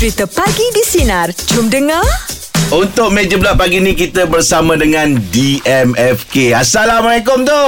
Cerita 0.00 0.24
Pagi 0.24 0.64
di 0.72 0.80
Sinar. 0.80 1.28
Jom 1.52 1.68
dengar. 1.68 2.00
Untuk 2.72 3.12
meja 3.12 3.36
pula 3.36 3.52
pagi 3.52 3.84
ni 3.84 3.92
kita 3.92 4.24
bersama 4.24 4.72
dengan 4.72 5.12
DMFK. 5.12 6.56
Assalamualaikum 6.56 7.44
tu. 7.44 7.64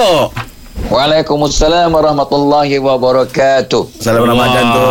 Waalaikumsalam 0.88 1.92
warahmatullahi 1.92 2.80
wabarakatuh. 2.80 4.00
Salam 4.00 4.24
Ramadan 4.24 4.64
tu. 4.64 4.88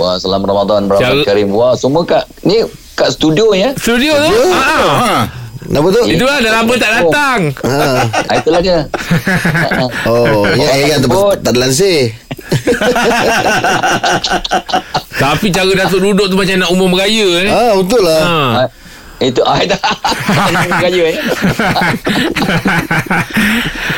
Wah, 0.00 0.16
salam 0.16 0.40
Ramadan, 0.40 0.88
Ramadan 0.88 1.20
Cal- 1.20 1.28
Karim. 1.28 1.52
Wah, 1.52 1.76
semua 1.76 2.08
kat 2.08 2.24
ni 2.40 2.64
kat 2.96 3.12
studio 3.12 3.52
ya. 3.52 3.76
Studio 3.76 4.16
tu 4.16 4.40
ha. 4.48 4.72
Ha. 4.80 5.28
Kenapa 5.60 5.88
tu? 5.92 6.08
Itu 6.08 6.24
lah 6.24 6.40
dah 6.40 6.52
lama 6.56 6.72
tak 6.80 6.90
datang 6.96 7.40
Ha. 7.68 8.00
Ah, 8.32 8.36
itulah 8.40 8.64
dia. 8.64 8.88
Oh, 10.08 10.48
ingat 10.48 10.72
ingat 10.80 10.98
tu 11.04 11.08
Sebut. 11.12 11.36
tak 11.44 11.52
ada 11.52 11.60
lansir. 11.60 12.16
Tapi 15.16 15.48
cara 15.48 15.72
Datuk 15.72 16.00
duduk 16.04 16.26
tu 16.28 16.36
macam 16.36 16.56
nak 16.60 16.70
umum 16.72 16.92
beraya 16.92 17.28
eh. 17.40 17.48
Ah, 17.48 17.72
betul 17.80 18.02
lah. 18.04 18.22
Ha. 18.22 18.36
Ah, 18.64 18.68
itu 19.16 19.40
ah 19.40 19.56
dah. 19.64 19.80
Kaya 20.84 21.04
ya. 21.08 21.20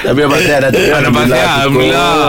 Tapi 0.06 0.18
dapat 0.22 0.40
saya 0.46 0.58
dah. 0.62 0.70
Ah, 0.70 1.00
dapat 1.02 1.22
sihat, 1.26 1.48
Alhamdulillah. 1.66 2.22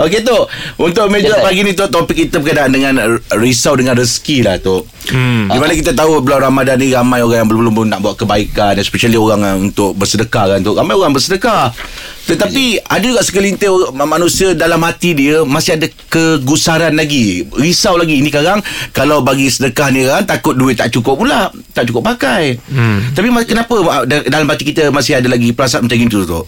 Okey 0.00 0.20
tu. 0.24 0.38
Untuk 0.80 1.12
meja 1.12 1.36
pagi 1.44 1.60
ni 1.60 1.76
tu 1.76 1.84
topik 1.92 2.16
kita 2.16 2.40
berkaitan 2.40 2.72
dengan 2.72 3.20
risau 3.36 3.76
dengan 3.76 4.00
rezeki 4.00 4.48
lah 4.48 4.56
tu. 4.56 4.88
Hmm. 5.12 5.52
Di 5.52 5.58
mana 5.60 5.76
kita 5.76 5.92
tahu 5.92 6.24
bulan 6.24 6.48
Ramadan 6.48 6.80
ni 6.80 6.88
ramai 6.88 7.20
orang 7.20 7.44
yang 7.44 7.48
belum-belum 7.52 7.88
nak 7.92 8.00
buat 8.00 8.16
kebaikan 8.16 8.80
especially 8.80 9.20
orang 9.20 9.44
yang 9.44 9.58
untuk 9.68 9.92
bersedekah 9.92 10.56
kan 10.56 10.64
tu. 10.64 10.72
Ramai 10.72 10.96
orang 10.96 11.12
bersedekah. 11.12 11.76
Tetapi 12.22 12.78
ada 12.80 13.02
juga 13.02 13.20
segelintir 13.20 13.66
orang- 13.66 13.90
manusia 14.06 14.54
dalam 14.54 14.78
hati 14.80 15.10
dia 15.10 15.42
masih 15.42 15.74
ada 15.74 15.90
kegusaran 16.06 16.94
lagi. 16.94 17.42
Risau 17.50 17.98
lagi. 17.98 18.18
Ini 18.18 18.30
sekarang 18.30 18.62
kalau 18.90 19.20
bagi 19.20 19.46
sedekah 19.46 19.90
ni 19.90 20.06
kan 20.06 20.22
takut 20.22 20.54
duit 20.54 20.78
tak 20.78 20.90
cukup 20.90 21.18
pula. 21.18 21.50
Tak 21.72 21.90
cukup 21.90 22.06
pakai. 22.06 22.56
Hmm. 22.66 23.10
Tapi 23.10 23.26
kenapa 23.42 23.74
ah, 23.84 24.02
da- 24.02 24.22
dalam 24.22 24.46
hati 24.46 24.62
kita 24.64 24.88
masih 24.88 25.18
ada 25.18 25.26
lagi 25.26 25.50
perasaan 25.50 25.82
macam 25.82 25.98
itu 25.98 26.22
tu? 26.22 26.40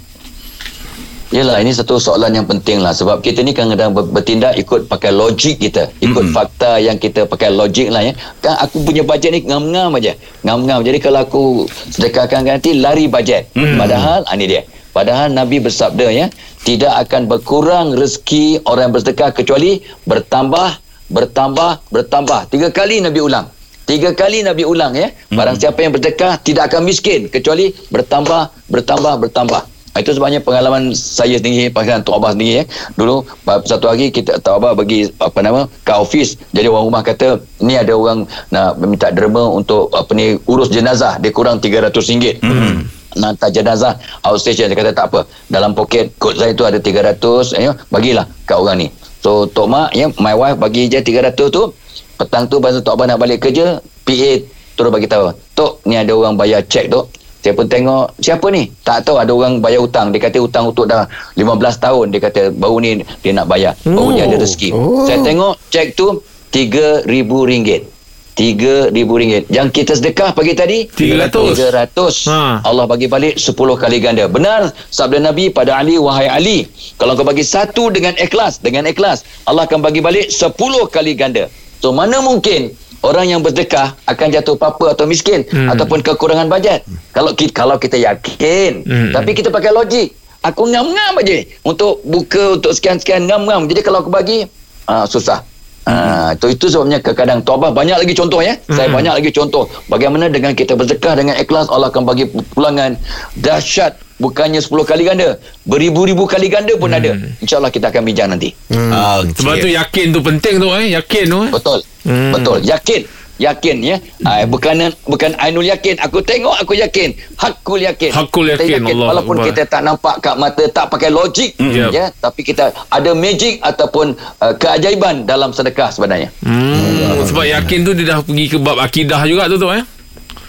Yalah 1.33 1.59
ini 1.59 1.75
satu 1.75 1.99
soalan 1.99 2.31
yang 2.31 2.47
penting 2.47 2.79
lah 2.79 2.95
sebab 2.95 3.19
kita 3.19 3.43
ni 3.43 3.51
kadang-kadang 3.51 3.91
ber- 3.91 4.07
bertindak 4.07 4.55
ikut 4.55 4.87
pakai 4.87 5.11
logik 5.11 5.59
kita 5.59 5.91
ikut 5.99 6.31
Mm-mm. 6.31 6.31
fakta 6.31 6.79
yang 6.79 6.95
kita 6.95 7.27
pakai 7.27 7.51
logik 7.51 7.91
lah 7.91 8.07
ya 8.07 8.15
kan 8.39 8.55
aku 8.63 8.87
punya 8.87 9.03
bajet 9.03 9.35
ni 9.35 9.43
ngam-ngam 9.43 9.99
aja 9.99 10.15
ngam-ngam 10.47 10.87
jadi 10.87 11.03
kalau 11.03 11.27
aku 11.27 11.43
sedekahkan 11.91 12.47
nanti 12.47 12.79
lari 12.79 13.11
bajet 13.11 13.51
Mm. 13.51 13.75
padahal 13.75 14.23
ah, 14.23 14.35
ni 14.39 14.47
dia 14.47 14.63
padahal 14.95 15.35
Nabi 15.35 15.59
bersabda 15.59 16.07
ya 16.15 16.27
tidak 16.63 16.95
akan 17.05 17.27
berkurang 17.27 17.99
rezeki 17.99 18.63
orang 18.65 18.89
yang 18.89 18.95
bersedekah 18.95 19.31
kecuali 19.35 19.83
bertambah 20.07 20.81
bertambah 21.11 21.93
bertambah 21.93 22.41
tiga 22.49 22.73
kali 22.73 23.05
Nabi 23.05 23.21
ulang 23.21 23.53
Tiga 23.85 24.17
kali 24.17 24.41
Nabi 24.41 24.65
ulang 24.65 24.97
ya. 24.97 25.13
Barang 25.29 25.61
siapa 25.61 25.85
yang 25.85 25.93
bersedekah 25.93 26.41
tidak 26.41 26.73
akan 26.73 26.89
miskin 26.89 27.29
kecuali 27.29 27.69
bertambah, 27.93 28.73
bertambah, 28.73 29.21
bertambah. 29.29 29.63
Ah, 29.95 30.03
Itu 30.03 30.11
sebabnya 30.11 30.43
pengalaman 30.43 30.91
saya 30.91 31.39
sendiri, 31.39 31.71
pengalaman 31.71 32.03
Tok 32.03 32.19
Abah 32.19 32.35
sendiri 32.35 32.53
ya. 32.59 32.65
Dulu 32.99 33.23
satu 33.63 33.87
hari 33.87 34.11
kita 34.11 34.43
Tok 34.43 34.59
Abah 34.59 34.73
bagi 34.75 35.07
apa 35.21 35.39
nama 35.39 35.71
ke 35.87 35.93
office. 35.95 36.35
Jadi 36.51 36.67
orang 36.67 36.85
rumah 36.91 37.03
kata 37.05 37.39
ni 37.63 37.79
ada 37.79 37.95
orang 37.95 38.27
nak 38.51 38.81
minta 38.81 39.13
derma 39.15 39.53
untuk 39.53 39.93
apa 39.95 40.11
ni 40.17 40.35
urus 40.49 40.73
jenazah. 40.73 41.21
Dia 41.21 41.31
kurang 41.31 41.61
RM300. 41.63 42.41
Hmm. 42.43 42.89
Hantar 43.15 43.51
jenazah 43.55 43.95
outstation 44.27 44.71
dia 44.71 44.77
kata 44.79 44.93
tak 44.95 45.07
apa. 45.11 45.27
Dalam 45.47 45.73
poket 45.73 46.15
kod 46.19 46.35
saya 46.35 46.53
tu 46.55 46.67
ada 46.67 46.79
300 46.79 47.19
ya, 47.55 47.73
bagilah 47.91 48.27
kat 48.45 48.57
orang 48.59 48.87
ni. 48.87 48.89
So 49.23 49.49
Tok 49.49 49.71
Mak 49.71 49.89
ya 49.97 50.11
my 50.21 50.35
wife 50.37 50.59
bagi 50.59 50.91
je 50.91 51.01
300 51.01 51.35
tu. 51.49 51.71
Petang 52.15 52.47
tu 52.47 52.63
masa 52.63 52.79
Tok 52.79 52.95
Abah 52.95 53.07
nak 53.11 53.19
balik 53.19 53.43
kerja 53.43 53.83
PA 54.07 54.33
terus 54.75 54.91
bagi 54.91 55.07
tahu 55.07 55.31
Tok 55.55 55.87
ni 55.87 55.99
ada 55.99 56.11
orang 56.15 56.35
bayar 56.35 56.63
cek 56.67 56.91
Tok 56.91 57.07
saya 57.45 57.53
pun 57.53 57.69
tengok 57.69 58.17
siapa 58.25 58.49
ni? 58.49 58.73
Tak 58.89 59.05
tahu 59.05 59.21
ada 59.21 59.29
orang 59.37 59.61
bayar 59.61 59.85
hutang 59.85 60.09
dia 60.09 60.17
kata 60.17 60.41
hutang 60.41 60.73
untuk 60.73 60.89
dah 60.89 61.05
15 61.37 61.45
tahun. 61.77 62.09
Dia 62.09 62.21
kata 62.25 62.43
baru 62.57 62.81
ni 62.81 63.05
dia 63.21 63.37
nak 63.37 63.53
bayar. 63.53 63.77
Baru 63.85 64.17
dia 64.17 64.25
ada 64.25 64.41
rezeki. 64.41 64.73
Oh. 64.73 65.05
saya 65.05 65.21
tengok 65.21 65.61
cek 65.69 65.93
tu 65.93 66.25
RM3,000 66.55 67.94
RM3,000 68.35 69.47
Yang 69.49 69.69
kita 69.73 69.93
sedekah 69.95 70.31
pagi 70.31 70.53
tadi 70.53 70.79
300. 70.87 71.55
300 71.55 72.27
Ha. 72.27 72.63
Allah 72.63 72.85
bagi 72.85 73.07
balik 73.07 73.37
10 73.37 73.55
kali 73.55 73.99
ganda 73.99 74.27
Benar 74.27 74.75
sabda 74.89 75.23
Nabi 75.23 75.49
pada 75.49 75.79
Ali 75.79 75.97
Wahai 75.97 76.27
Ali 76.27 76.59
Kalau 76.97 77.15
kau 77.15 77.23
bagi 77.23 77.43
satu 77.43 77.89
dengan 77.89 78.15
ikhlas 78.17 78.59
Dengan 78.59 78.85
ikhlas 78.85 79.23
Allah 79.45 79.65
akan 79.65 79.81
bagi 79.81 79.99
balik 79.99 80.29
10 80.29 80.51
kali 80.89 81.15
ganda 81.15 81.47
So 81.79 81.91
mana 81.91 82.19
mungkin 82.19 82.75
Orang 83.05 83.29
yang 83.29 83.45
bersedekah 83.45 83.93
akan 84.09 84.33
jatuh 84.33 84.57
papa 84.57 84.97
atau 84.97 85.05
miskin 85.05 85.45
Hmm. 85.45 85.69
ataupun 85.69 86.01
kekurangan 86.01 86.49
bajet. 86.49 86.89
Kalau 87.13 87.37
kita, 87.37 87.53
kalau 87.53 87.77
kita 87.77 88.01
yakin, 88.01 88.81
Hmm. 88.81 89.13
tapi 89.13 89.37
kita 89.37 89.53
pakai 89.53 89.77
logik. 89.77 90.17
Aku 90.41 90.65
ngam-ngam 90.65 91.21
aja 91.21 91.45
untuk 91.61 92.01
buka 92.01 92.57
untuk 92.57 92.73
sekian-sekian 92.73 93.29
ngam-ngam. 93.29 93.69
Jadi 93.69 93.85
kalau 93.85 94.01
aku 94.01 94.09
bagi 94.09 94.49
ah, 94.89 95.05
susah. 95.05 95.45
Ah, 95.85 96.33
itu 96.33 96.49
itu 96.49 96.67
sebabnya 96.73 96.97
kadang-kadang 96.97 97.45
taubat 97.45 97.77
banyak 97.77 98.01
lagi 98.01 98.17
contoh 98.17 98.41
ya. 98.41 98.57
Saya 98.67 98.89
Hmm. 98.89 98.97
banyak 98.97 99.15
lagi 99.21 99.31
contoh 99.31 99.69
bagaimana 99.87 100.33
dengan 100.33 100.57
kita 100.57 100.73
bersedekah 100.73 101.13
dengan 101.13 101.37
ikhlas 101.37 101.69
Allah 101.69 101.93
akan 101.93 102.09
bagi 102.09 102.25
pulangan 102.57 102.97
dahsyat 103.37 104.01
bukannya 104.17 104.65
10 104.65 104.89
kali 104.89 105.05
ganda, 105.05 105.37
beribu-ribu 105.69 106.25
kali 106.25 106.49
ganda 106.49 106.73
pun 106.75 106.89
ada. 106.89 107.13
Insya-Allah 107.39 107.69
kita 107.69 107.93
akan 107.93 108.01
bincang 108.01 108.33
nanti. 108.33 108.57
Hmm. 108.73 109.29
Sebab 109.29 109.55
tu 109.61 109.69
yakin 109.69 110.07
tu 110.09 110.21
penting 110.25 110.55
tu 110.57 110.69
eh 110.73 110.97
Yakin 110.97 111.25
tu 111.29 111.39
eh 111.43 111.51
Betul. 111.53 111.79
Hmm. 112.09 112.33
Betul. 112.33 112.59
Yakin. 112.65 113.01
Yakin 113.35 113.77
ya. 113.83 113.97
Ah, 114.23 114.47
bukan 114.47 114.95
bukan 115.05 115.35
Ainul 115.43 115.67
yakin. 115.67 115.99
Aku 115.99 116.23
tengok 116.23 116.55
aku 116.55 116.79
yakin. 116.79 117.11
Hakul 117.35 117.83
yakin. 117.83 118.11
Hakul 118.15 118.55
Kita 118.55 118.63
yakin, 118.63 118.95
Allah 118.95 119.09
Walaupun 119.11 119.37
Akbar. 119.37 119.47
kita 119.51 119.63
tak 119.67 119.83
nampak 119.83 120.15
kat 120.23 120.35
mata, 120.39 120.65
tak 120.71 120.87
pakai 120.87 121.11
logik 121.11 121.51
Yep. 121.59 121.91
ya, 121.91 122.05
tapi 122.15 122.47
kita 122.47 122.71
ada 122.71 123.11
magic 123.19 123.59
ataupun 123.59 124.15
uh, 124.39 124.55
keajaiban 124.55 125.27
dalam 125.27 125.51
sedekah 125.51 125.91
sebenarnya. 125.91 126.31
Hmm, 126.47 127.27
sebab 127.27 127.43
yakin 127.43 127.79
tu 127.83 127.91
dia 127.93 128.07
dah 128.15 128.19
pergi 128.23 128.47
ke 128.47 128.59
bab 128.63 128.79
akidah 128.79 129.21
juga 129.27 129.51
tu 129.51 129.59
tu 129.59 129.67
eh. 129.71 129.83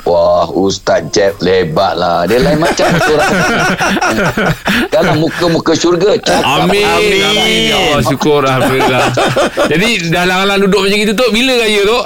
Wah, 0.06 0.46
Ustaz 0.54 1.02
Jeb 1.10 1.42
lebat 1.42 1.98
lah. 1.98 2.30
Dia 2.30 2.38
lain 2.38 2.62
macam 2.62 2.86
tu 2.94 3.10
orang. 3.18 3.34
Dalam 4.94 5.18
muka-muka 5.18 5.74
syurga. 5.74 6.14
Cakap 6.22 6.70
Amin. 6.70 6.86
Amin. 6.86 7.26
Amin. 7.26 7.74
Ya 7.74 7.78
Allah, 7.90 8.02
syukur 8.06 8.46
Alhamdulillah. 8.46 9.10
Jadi 9.74 10.14
dah 10.14 10.30
lang-lang 10.30 10.62
duduk 10.62 10.86
macam 10.86 10.98
itu 11.02 11.14
tu 11.18 11.26
bila 11.34 11.58
raya 11.58 11.82
tu? 11.82 12.00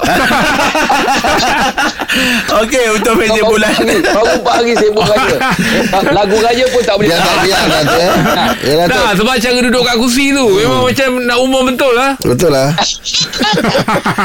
Okey 2.64 2.84
untuk 2.90 3.14
meja 3.20 3.42
bulan 3.44 3.70
hari, 3.70 4.02
Baru 4.02 4.42
4 4.42 4.48
hari 4.48 4.72
sibuk 4.80 5.04
raya. 5.04 5.36
Lagu 6.10 6.36
raya 6.40 6.64
pun 6.72 6.82
tak 6.82 6.96
boleh. 6.96 7.12
Biar 7.12 7.20
tak 7.20 7.36
biar 7.44 7.60
tu 7.68 7.94
eh. 8.00 8.12
Yalah 8.64 8.86
tu. 8.88 8.96
Dah 8.96 9.12
sebab 9.12 9.34
cara 9.36 9.58
duduk 9.60 9.82
kat 9.84 9.96
kursi 10.00 10.32
tu 10.32 10.46
memang 10.56 10.82
macam 10.88 11.08
nak 11.20 11.38
umum 11.38 11.62
betul 11.68 11.92
lah. 11.92 12.10
Betul 12.24 12.50
lah. 12.50 12.72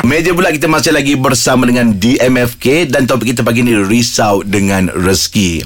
Meja 0.07 0.31
pula 0.31 0.49
kita 0.55 0.71
masih 0.71 0.95
lagi 0.95 1.13
bersama 1.19 1.67
dengan 1.67 1.91
DMFK 1.91 2.87
dan 2.87 3.03
topik 3.03 3.35
kita 3.35 3.43
pagi 3.43 3.64
ni 3.65 3.73
risau 3.73 4.45
dengan 4.45 4.93
rezeki. 4.93 5.65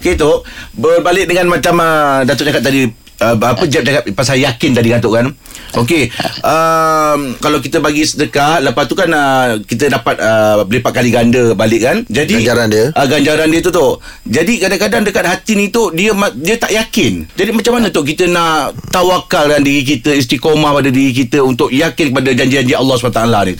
Okey 0.00 0.20
tu 0.20 0.32
berbalik 0.76 1.28
dengan 1.28 1.48
macam 1.48 1.80
uh, 1.80 2.24
Datuk 2.24 2.48
cakap 2.48 2.60
tadi 2.60 2.84
uh, 3.24 3.34
apa 3.40 3.64
Jeb 3.64 3.88
cakap 3.88 4.04
pasal 4.12 4.36
yakin 4.40 4.76
tadi 4.76 4.88
Datuk 4.92 5.16
kan. 5.16 5.32
Okey. 5.74 6.06
Um, 6.44 7.34
kalau 7.42 7.58
kita 7.58 7.82
bagi 7.82 8.06
sedekah 8.06 8.62
lepas 8.62 8.86
tu 8.86 8.94
kan 8.94 9.10
uh, 9.10 9.58
kita 9.64 9.90
dapat 9.90 10.20
uh, 10.22 10.62
berlipat 10.68 10.92
kali 10.94 11.10
ganda 11.10 11.56
balik 11.56 11.82
kan. 11.82 11.96
Jadi 12.06 12.44
Ganjaran 12.44 12.68
dia. 12.70 12.84
Uh, 12.94 13.06
ganjaran 13.10 13.48
dia 13.50 13.60
tu 13.64 13.72
tu. 13.74 13.88
Jadi 14.28 14.62
kadang-kadang 14.62 15.02
dekat 15.02 15.26
hati 15.26 15.52
ni 15.58 15.74
tu 15.74 15.90
dia 15.90 16.14
dia 16.38 16.56
tak 16.60 16.70
yakin. 16.70 17.26
Jadi 17.34 17.50
macam 17.50 17.80
mana 17.80 17.90
tu 17.90 18.06
kita 18.06 18.30
nak 18.30 18.76
tawakalkan 18.94 19.66
diri 19.66 19.82
kita 19.82 20.14
istiqomah 20.14 20.76
pada 20.78 20.92
diri 20.94 21.10
kita 21.10 21.42
untuk 21.42 21.74
yakin 21.74 22.14
kepada 22.14 22.30
janji-janji 22.30 22.74
Allah 22.78 22.94
SWT 22.94 23.20
ni. 23.50 23.54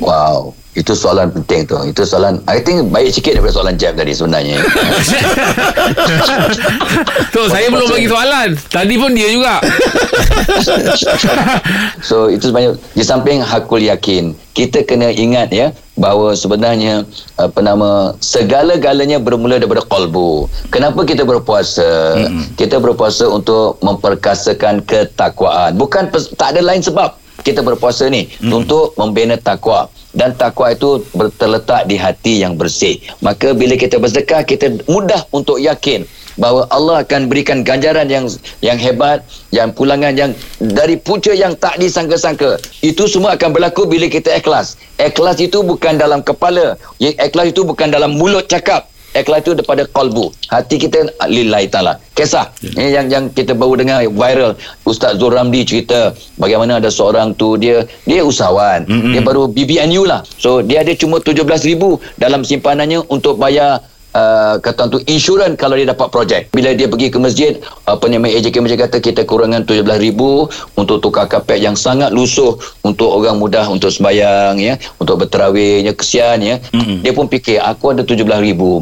Wow, 0.00 0.56
itu 0.78 0.94
soalan 0.94 1.34
penting 1.34 1.66
tu. 1.66 1.74
Itu 1.82 2.06
soalan 2.06 2.38
I 2.46 2.62
think 2.62 2.94
baik 2.94 3.10
sikit 3.10 3.34
daripada 3.34 3.54
soalan 3.58 3.74
Jeb 3.74 3.98
tadi 3.98 4.14
sebenarnya. 4.14 4.58
Tu 7.34 7.40
saya 7.50 7.66
belum 7.70 7.90
bagi 7.90 8.06
soalan. 8.06 8.48
Tadi 8.70 8.94
pun 8.94 9.10
dia 9.10 9.28
juga. 9.34 9.58
so 12.08 12.30
itu 12.30 12.50
sebenarnya 12.50 12.78
di 12.94 13.02
samping 13.02 13.42
hakul 13.42 13.82
yakin, 13.82 14.34
kita 14.54 14.86
kena 14.86 15.10
ingat 15.10 15.50
ya 15.50 15.74
bahawa 15.98 16.38
sebenarnya 16.38 17.02
apa 17.34 17.58
nama 17.60 18.14
segala-galanya 18.22 19.18
bermula 19.18 19.58
daripada 19.58 19.82
kalbu. 19.82 20.46
Kenapa 20.70 21.02
kita 21.02 21.26
berpuasa? 21.26 22.14
Mm-hmm. 22.14 22.44
Kita 22.54 22.78
berpuasa 22.78 23.26
untuk 23.26 23.82
memperkasakan 23.82 24.86
ketakwaan. 24.86 25.74
Bukan 25.74 26.14
tak 26.38 26.54
ada 26.54 26.62
lain 26.62 26.82
sebab 26.82 27.18
kita 27.42 27.58
berpuasa 27.66 28.06
ni 28.06 28.30
mm-hmm. 28.30 28.54
untuk 28.54 28.94
membina 28.94 29.34
takwa 29.34 29.90
dan 30.10 30.34
takwa 30.34 30.74
itu 30.74 31.02
terletak 31.38 31.86
di 31.86 31.94
hati 31.94 32.42
yang 32.42 32.58
bersih. 32.58 32.98
Maka 33.22 33.54
bila 33.54 33.78
kita 33.78 33.98
bersedekah 34.02 34.42
kita 34.42 34.82
mudah 34.90 35.22
untuk 35.30 35.62
yakin 35.62 36.02
bahawa 36.38 36.66
Allah 36.72 37.02
akan 37.04 37.28
berikan 37.28 37.60
ganjaran 37.60 38.08
yang 38.08 38.26
yang 38.64 38.78
hebat, 38.80 39.22
yang 39.52 39.70
pulangan 39.74 40.14
yang 40.16 40.30
dari 40.58 40.96
punca 40.96 41.34
yang 41.34 41.52
tak 41.58 41.76
disangka-sangka. 41.76 42.56
Itu 42.80 43.06
semua 43.06 43.36
akan 43.36 43.50
berlaku 43.52 43.84
bila 43.86 44.08
kita 44.08 44.32
ikhlas. 44.38 44.80
Ikhlas 44.96 45.38
itu 45.38 45.60
bukan 45.60 46.00
dalam 46.00 46.24
kepala, 46.24 46.80
ikhlas 46.98 47.52
itu 47.52 47.62
bukan 47.62 47.92
dalam 47.92 48.16
mulut 48.16 48.48
cakap. 48.48 48.88
Ikhlas 49.10 49.42
itu 49.42 49.58
daripada 49.58 49.82
kalbu. 49.90 50.30
Hati 50.46 50.78
kita 50.78 51.10
lillahi 51.26 51.66
ta'ala. 51.66 51.98
Kisah 52.14 52.46
yeah. 52.78 53.00
yang 53.00 53.06
yang 53.10 53.24
kita 53.34 53.58
baru 53.58 53.82
dengar 53.82 54.06
viral. 54.06 54.54
Ustaz 54.86 55.18
Zul 55.18 55.34
Ramli 55.34 55.66
cerita 55.66 56.14
bagaimana 56.38 56.78
ada 56.78 56.90
seorang 56.94 57.34
tu 57.34 57.58
dia 57.58 57.82
dia 58.06 58.22
usahawan. 58.22 58.86
Mm-hmm. 58.86 59.12
Dia 59.14 59.22
baru 59.26 59.42
BBNU 59.50 60.02
lah. 60.06 60.22
So 60.38 60.62
dia 60.62 60.86
ada 60.86 60.94
cuma 60.94 61.18
17,000 61.18 61.74
dalam 62.22 62.46
simpanannya 62.46 63.02
untuk 63.10 63.34
bayar 63.42 63.82
Uh, 64.10 64.58
kata 64.58 64.90
tu 64.90 64.98
insurans 65.06 65.54
kalau 65.54 65.78
dia 65.78 65.86
dapat 65.86 66.10
projek. 66.10 66.42
Bila 66.50 66.74
dia 66.74 66.90
pergi 66.90 67.14
ke 67.14 67.18
masjid 67.22 67.52
apa 67.86 68.10
nama 68.10 68.26
AJK 68.26 68.58
masjid 68.58 68.80
kata 68.82 68.98
kita 68.98 69.22
kurangan 69.22 69.62
17,000 69.62 69.86
untuk 70.74 70.98
tukar 70.98 71.30
kapet 71.30 71.62
yang 71.62 71.78
sangat 71.78 72.10
lusuh 72.10 72.58
untuk 72.82 73.06
orang 73.06 73.38
mudah 73.38 73.70
untuk 73.70 73.94
sembahyang 73.94 74.58
ya 74.58 74.74
untuk 74.98 75.22
berterawihnya 75.22 75.94
kesian 75.94 76.42
ya. 76.42 76.58
Mm-hmm. 76.74 77.06
dia 77.06 77.12
pun 77.14 77.30
fikir 77.30 77.62
aku 77.62 77.94
ada 77.94 78.02
17,000 78.02 78.26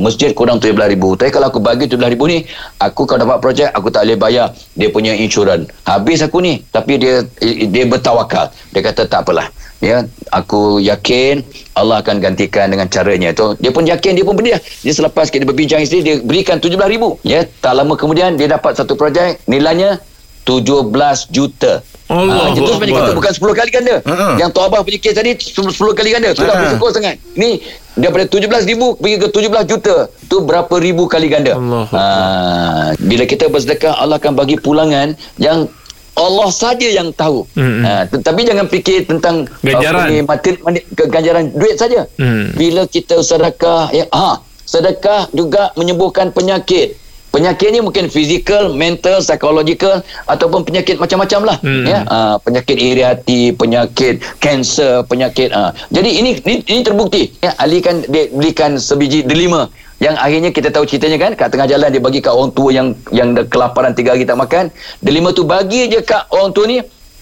masjid 0.00 0.32
kurang 0.32 0.64
17,000 0.64 0.96
tapi 0.96 1.28
kalau 1.28 1.46
aku 1.52 1.60
bagi 1.60 1.84
17,000 1.92 2.16
ni 2.32 2.38
aku 2.80 3.04
kalau 3.04 3.28
dapat 3.28 3.38
projek 3.44 3.68
aku 3.76 3.92
tak 3.92 4.08
boleh 4.08 4.16
bayar 4.16 4.46
dia 4.80 4.88
punya 4.88 5.12
insurans 5.12 5.68
habis 5.84 6.24
aku 6.24 6.40
ni 6.40 6.64
tapi 6.72 6.96
dia 6.96 7.20
dia 7.68 7.84
bertawakal. 7.84 8.48
Dia 8.72 8.80
kata 8.80 9.04
tak 9.04 9.28
apalah 9.28 9.52
ya 9.78 10.02
aku 10.28 10.78
yakin 10.78 11.46
Allah 11.72 12.02
akan 12.02 12.18
gantikan 12.18 12.66
dengan 12.66 12.86
caranya 12.86 13.30
tu 13.30 13.54
dia 13.56 13.70
pun 13.70 13.82
yakin 13.82 14.12
dia 14.12 14.22
pun 14.22 14.34
berdia 14.34 14.58
dia 14.58 14.90
selepas 14.90 15.30
kita 15.30 15.42
berbincang 15.42 15.78
isteri 15.78 16.02
dia 16.02 16.14
berikan 16.18 16.58
17 16.58 16.74
ribu 16.88 17.14
ya 17.22 17.46
tak 17.58 17.72
lama 17.72 17.94
kemudian 17.94 18.34
dia 18.34 18.50
dapat 18.50 18.74
satu 18.74 18.92
projek 18.92 19.38
nilainya 19.44 20.02
17 20.42 20.90
juta 21.28 21.84
Allah 22.08 22.48
Ah, 22.48 22.48
itu 22.50 22.64
sebenarnya 22.64 23.04
kata 23.04 23.12
bukan 23.12 23.32
10 23.36 23.52
kali 23.52 23.68
ganda. 23.68 24.00
Ha-ha. 24.00 24.40
Yang 24.40 24.50
Tok 24.56 24.64
Abah 24.64 24.80
punya 24.80 24.96
kes 24.96 25.12
tadi 25.12 25.36
10 25.36 25.60
kali 25.92 26.08
ganda. 26.08 26.32
Tu 26.32 26.40
dah 26.40 26.48
Ha-ha. 26.48 26.62
bersyukur 26.64 26.88
sangat. 26.88 27.20
Ni 27.36 27.60
daripada 27.92 28.24
17 28.24 28.64
ribu 28.64 28.96
pergi 28.96 29.20
ke 29.20 29.28
17 29.28 29.68
juta. 29.68 29.96
Tu 30.24 30.36
berapa 30.40 30.72
ribu 30.80 31.04
kali 31.04 31.28
ganda. 31.28 31.52
Allah. 31.52 31.84
Ah, 31.92 32.88
bila 32.96 33.28
kita 33.28 33.52
bersedekah 33.52 33.92
Allah 33.92 34.16
akan 34.16 34.32
bagi 34.32 34.56
pulangan 34.56 35.12
yang 35.36 35.68
Allah 36.18 36.50
saja 36.50 36.88
yang 36.90 37.14
tahu. 37.14 37.46
Hmm. 37.54 37.86
Ha, 37.86 38.04
tetapi 38.10 38.40
jangan 38.42 38.66
fikir 38.66 39.06
tentang 39.06 39.46
Ganjaran. 39.62 40.02
apa 40.02 40.10
ni, 40.10 40.18
mati, 40.26 40.50
mati, 40.60 40.80
ganjaran 40.92 41.54
duit 41.54 41.78
saja. 41.78 42.04
Hmm. 42.18 42.52
Bila 42.58 42.84
kita 42.90 43.22
sedekah 43.22 43.94
ya 43.94 44.04
ha, 44.10 44.42
sedekah 44.66 45.30
juga 45.30 45.70
menyembuhkan 45.78 46.34
penyakit. 46.34 46.98
Penyakit 47.28 47.76
ni 47.76 47.84
mungkin 47.84 48.08
fizikal, 48.08 48.72
mental, 48.72 49.20
psychological 49.20 50.00
ataupun 50.24 50.64
penyakit 50.64 50.96
macam-macam 50.96 51.40
lah. 51.44 51.56
Hmm. 51.60 51.84
Ya, 51.84 52.00
ha, 52.08 52.40
penyakit 52.40 52.76
iri 52.80 53.04
hati, 53.04 53.52
penyakit 53.52 54.24
kanser, 54.40 55.04
penyakit. 55.04 55.52
Ha. 55.52 55.76
Jadi 55.92 56.10
ini, 56.18 56.40
ini 56.40 56.64
ini 56.64 56.80
terbukti. 56.80 57.28
Ya, 57.44 57.52
Ali 57.60 57.84
kan 57.84 58.00
dia 58.08 58.32
belikan 58.32 58.80
sebiji 58.80 59.22
delima 59.28 59.68
yang 59.98 60.14
akhirnya 60.14 60.54
kita 60.54 60.70
tahu 60.70 60.86
ceritanya 60.86 61.18
kan 61.18 61.32
kat 61.34 61.50
tengah 61.50 61.66
jalan 61.66 61.90
dia 61.90 62.02
bagi 62.02 62.22
kat 62.22 62.30
orang 62.30 62.54
tua 62.54 62.70
yang 62.70 62.94
yang 63.10 63.34
dah 63.34 63.42
kelaparan 63.50 63.92
tiga 63.98 64.14
hari 64.14 64.22
tak 64.22 64.38
makan. 64.38 64.70
Delima 65.02 65.34
tu 65.34 65.42
bagi 65.42 65.90
je 65.90 65.98
kat 66.06 66.30
orang 66.30 66.54
tua 66.54 66.70
ni 66.70 66.78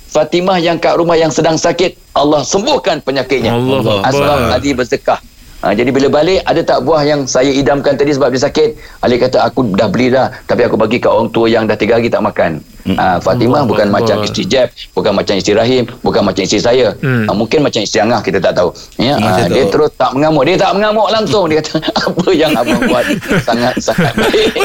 Fatimah 0.07 0.61
yang 0.61 0.77
kat 0.77 0.95
rumah 0.97 1.17
yang 1.19 1.33
sedang 1.33 1.57
sakit 1.57 1.97
Allah 2.13 2.45
sembuhkan 2.45 3.01
penyakitnya. 3.01 3.57
Allah 3.57 4.05
Asbab 4.05 4.29
Akbar. 4.29 4.57
Ali 4.61 4.71
bersedekah. 4.77 5.21
Ha, 5.65 5.73
jadi 5.73 5.89
bila 5.89 6.13
balik 6.13 6.45
ada 6.45 6.61
tak 6.61 6.85
buah 6.85 7.01
yang 7.01 7.25
saya 7.25 7.49
idamkan 7.49 7.97
tadi 7.97 8.13
sebab 8.13 8.29
dia 8.29 8.45
sakit 8.45 9.01
Ali 9.01 9.17
kata 9.17 9.41
aku 9.41 9.73
dah 9.73 9.89
beli 9.89 10.13
dah 10.13 10.29
tapi 10.45 10.69
aku 10.69 10.77
bagi 10.77 11.01
kat 11.01 11.09
orang 11.09 11.33
tua 11.33 11.49
yang 11.49 11.65
dah 11.65 11.75
tiga 11.81 11.97
hari 11.97 12.13
tak 12.13 12.21
makan 12.21 12.61
ha, 12.95 13.19
Fatimah 13.19 13.59
Allah 13.59 13.67
bukan 13.67 13.87
Akbar. 13.89 14.01
macam 14.01 14.17
isteri 14.23 14.45
Jeb 14.47 14.67
bukan 14.93 15.11
macam 15.11 15.33
isteri 15.35 15.55
Rahim 15.55 15.83
bukan 16.01 16.21
macam 16.23 16.41
isteri 16.41 16.63
saya 16.63 16.89
Hmm. 16.97 17.27
ha, 17.27 17.31
mungkin 17.33 17.61
macam 17.61 17.81
isteri 17.81 18.03
Angah 18.03 18.21
kita 18.21 18.39
tak 18.39 18.53
tahu 18.55 18.69
ya, 18.97 19.15
ha, 19.19 19.47
dia 19.47 19.65
terus 19.67 19.91
tak 19.95 20.11
mengamuk 20.13 20.43
dia 20.45 20.55
tak 20.55 20.71
mengamuk 20.73 21.07
langsung 21.09 21.45
dia 21.47 21.59
kata 21.59 21.79
apa 22.07 22.27
yang 22.31 22.51
abang 22.55 22.81
buat 22.87 23.05
sangat 23.43 23.73
sangat 23.81 24.13
baik 24.15 24.51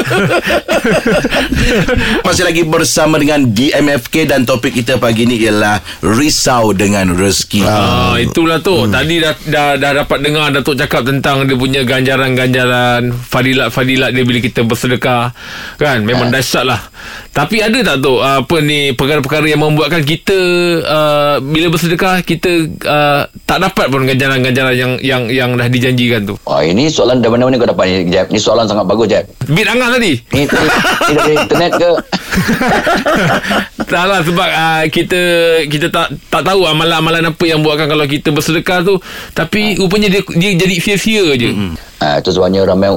Masih 2.22 2.44
lagi 2.44 2.62
bersama 2.62 3.16
dengan 3.16 3.44
DMFK 3.44 4.26
dan 4.26 4.42
topik 4.42 4.74
kita 4.74 4.96
pagi 4.96 5.24
ni 5.24 5.40
ialah 5.40 5.80
risau 6.02 6.72
dengan 6.72 7.12
rezeki. 7.12 7.62
Ah, 7.62 8.14
itulah 8.18 8.58
tu. 8.60 8.86
Hmm. 8.86 8.92
Tadi 8.92 9.18
dah, 9.18 9.34
dah 9.46 9.68
dah 9.76 9.90
dapat 10.04 10.18
dengar 10.20 10.50
Datuk 10.50 10.76
cakap 10.76 11.06
tentang 11.06 11.44
dia 11.46 11.56
punya 11.56 11.80
ganjaran-ganjaran, 11.82 13.10
fadilat-fadilat 13.12 14.10
dia 14.12 14.22
bila 14.22 14.38
kita 14.38 14.60
bersedekah. 14.62 15.32
Kan? 15.78 16.04
Memang 16.04 16.28
dahsyat 16.28 16.64
lah. 16.66 16.80
Tapi 17.32 17.64
ada 17.64 17.78
tak 17.82 17.96
tu 18.00 18.11
apa 18.20 18.60
ni 18.60 18.92
perkara-perkara 18.92 19.48
yang 19.48 19.64
membuatkan 19.64 20.04
kita 20.04 20.38
uh, 20.84 21.34
bila 21.40 21.72
bersedekah 21.72 22.20
kita 22.20 22.68
uh, 22.84 23.22
tak 23.48 23.58
dapat 23.64 23.88
pun 23.88 24.04
ganjaran-ganjaran 24.04 24.74
yang 24.76 24.92
yang 25.00 25.22
yang 25.32 25.50
dah 25.56 25.70
dijanjikan 25.72 26.28
tu. 26.28 26.34
oh, 26.44 26.60
ini 26.60 26.92
soalan 26.92 27.24
dari 27.24 27.32
mana-mana 27.32 27.56
kau 27.56 27.70
dapat 27.70 27.84
ni 27.88 27.96
Jeb 28.12 28.28
ni 28.28 28.36
soalan 28.42 28.68
sangat 28.68 28.84
bagus 28.84 29.08
Jeb 29.08 29.24
Bit 29.48 29.68
Angah 29.70 29.96
tadi. 29.96 30.20
ni, 30.36 30.42
ni, 30.44 30.44
ni 30.44 31.14
dari 31.16 31.34
internet 31.38 31.72
ke 31.80 31.90
tak 33.92 34.04
lah 34.08 34.20
sebab 34.24 34.48
uh, 34.48 34.84
kita 34.88 35.20
kita 35.68 35.86
tak 35.92 36.16
tak 36.28 36.42
tahu 36.42 36.64
amalan-amalan 36.64 37.32
apa 37.32 37.44
yang 37.44 37.60
buatkan 37.60 37.88
kalau 37.88 38.04
kita 38.08 38.32
bersedekah 38.32 38.82
tu 38.82 38.98
tapi 39.36 39.76
rupanya 39.78 40.08
dia 40.08 40.22
dia 40.34 40.50
jadi 40.56 40.74
sia-sia 40.80 41.24
je. 41.36 41.50
Mm-hmm. 41.52 41.72
Ha, 42.02 42.18
itu 42.18 42.34
sebabnya 42.34 42.66
ramai 42.66 42.90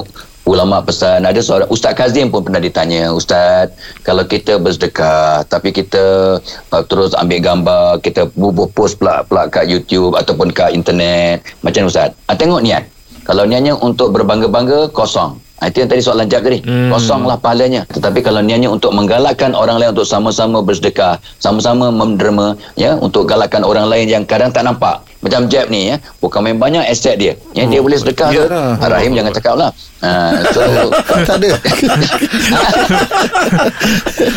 ulama 0.46 0.80
pesan. 0.80 1.26
Ada 1.26 1.42
seorang 1.42 1.68
Ustaz 1.68 1.92
Kazim 1.98 2.30
pun 2.30 2.46
pernah 2.46 2.62
ditanya 2.62 3.10
Ustaz 3.10 3.74
kalau 4.06 4.24
kita 4.24 4.56
bersedekah 4.62 5.42
tapi 5.50 5.74
kita 5.74 6.38
uh, 6.72 6.84
terus 6.86 7.12
ambil 7.18 7.42
gambar 7.42 8.00
kita 8.00 8.30
bubuh 8.32 8.70
post 8.70 8.96
pula, 9.02 9.26
pula 9.26 9.50
kat 9.50 9.66
YouTube 9.66 10.14
ataupun 10.14 10.54
kat 10.54 10.72
internet 10.72 11.42
macam 11.60 11.84
mana 11.84 11.92
Ustaz? 11.92 12.10
Ha, 12.30 12.38
tengok 12.38 12.62
niat. 12.62 12.86
Kalau 13.26 13.42
niatnya 13.42 13.74
untuk 13.74 14.14
berbangga-bangga 14.14 14.94
kosong. 14.94 15.42
Ha, 15.58 15.72
itu 15.72 15.82
yang 15.82 15.88
tadi 15.88 16.04
soalan 16.04 16.28
Jab 16.28 16.44
tadi 16.44 16.60
Hmm. 16.62 16.88
hmm. 16.88 16.90
Kosonglah 16.92 17.40
pahalanya. 17.40 17.88
Tetapi 17.88 18.20
kalau 18.22 18.44
niatnya 18.44 18.68
untuk 18.68 18.92
menggalakkan 18.92 19.56
orang 19.56 19.80
lain 19.80 19.96
Untuk 19.96 20.04
sama-sama 20.04 20.60
bersedekah 20.60 21.16
Sama-sama 21.40 21.88
menderma 21.88 22.60
ya 22.76 22.92
Untuk 23.00 23.24
galakkan 23.24 23.64
orang 23.64 23.88
lain 23.88 24.04
yang 24.04 24.28
kadang 24.28 24.52
tak 24.52 24.68
nampak 24.68 25.00
Macam 25.26 25.50
Jab 25.50 25.66
ni 25.66 25.90
ya 25.90 25.98
Bukan 26.22 26.38
main 26.38 26.54
banyak 26.54 26.86
aset 26.86 27.18
dia. 27.18 27.34
Yang 27.50 27.66
dia 27.74 27.80
boleh 27.82 27.98
sedekah 27.98 28.28
tu 28.30 28.46
yalah. 28.46 28.78
Ah, 28.78 28.88
Rahim 28.94 29.12
jangan 29.12 29.32
cakap 29.34 29.54
lah. 29.58 29.70
Ha, 30.06 30.38
So 30.54 30.62
Tak 31.26 31.36
ada. 31.42 31.50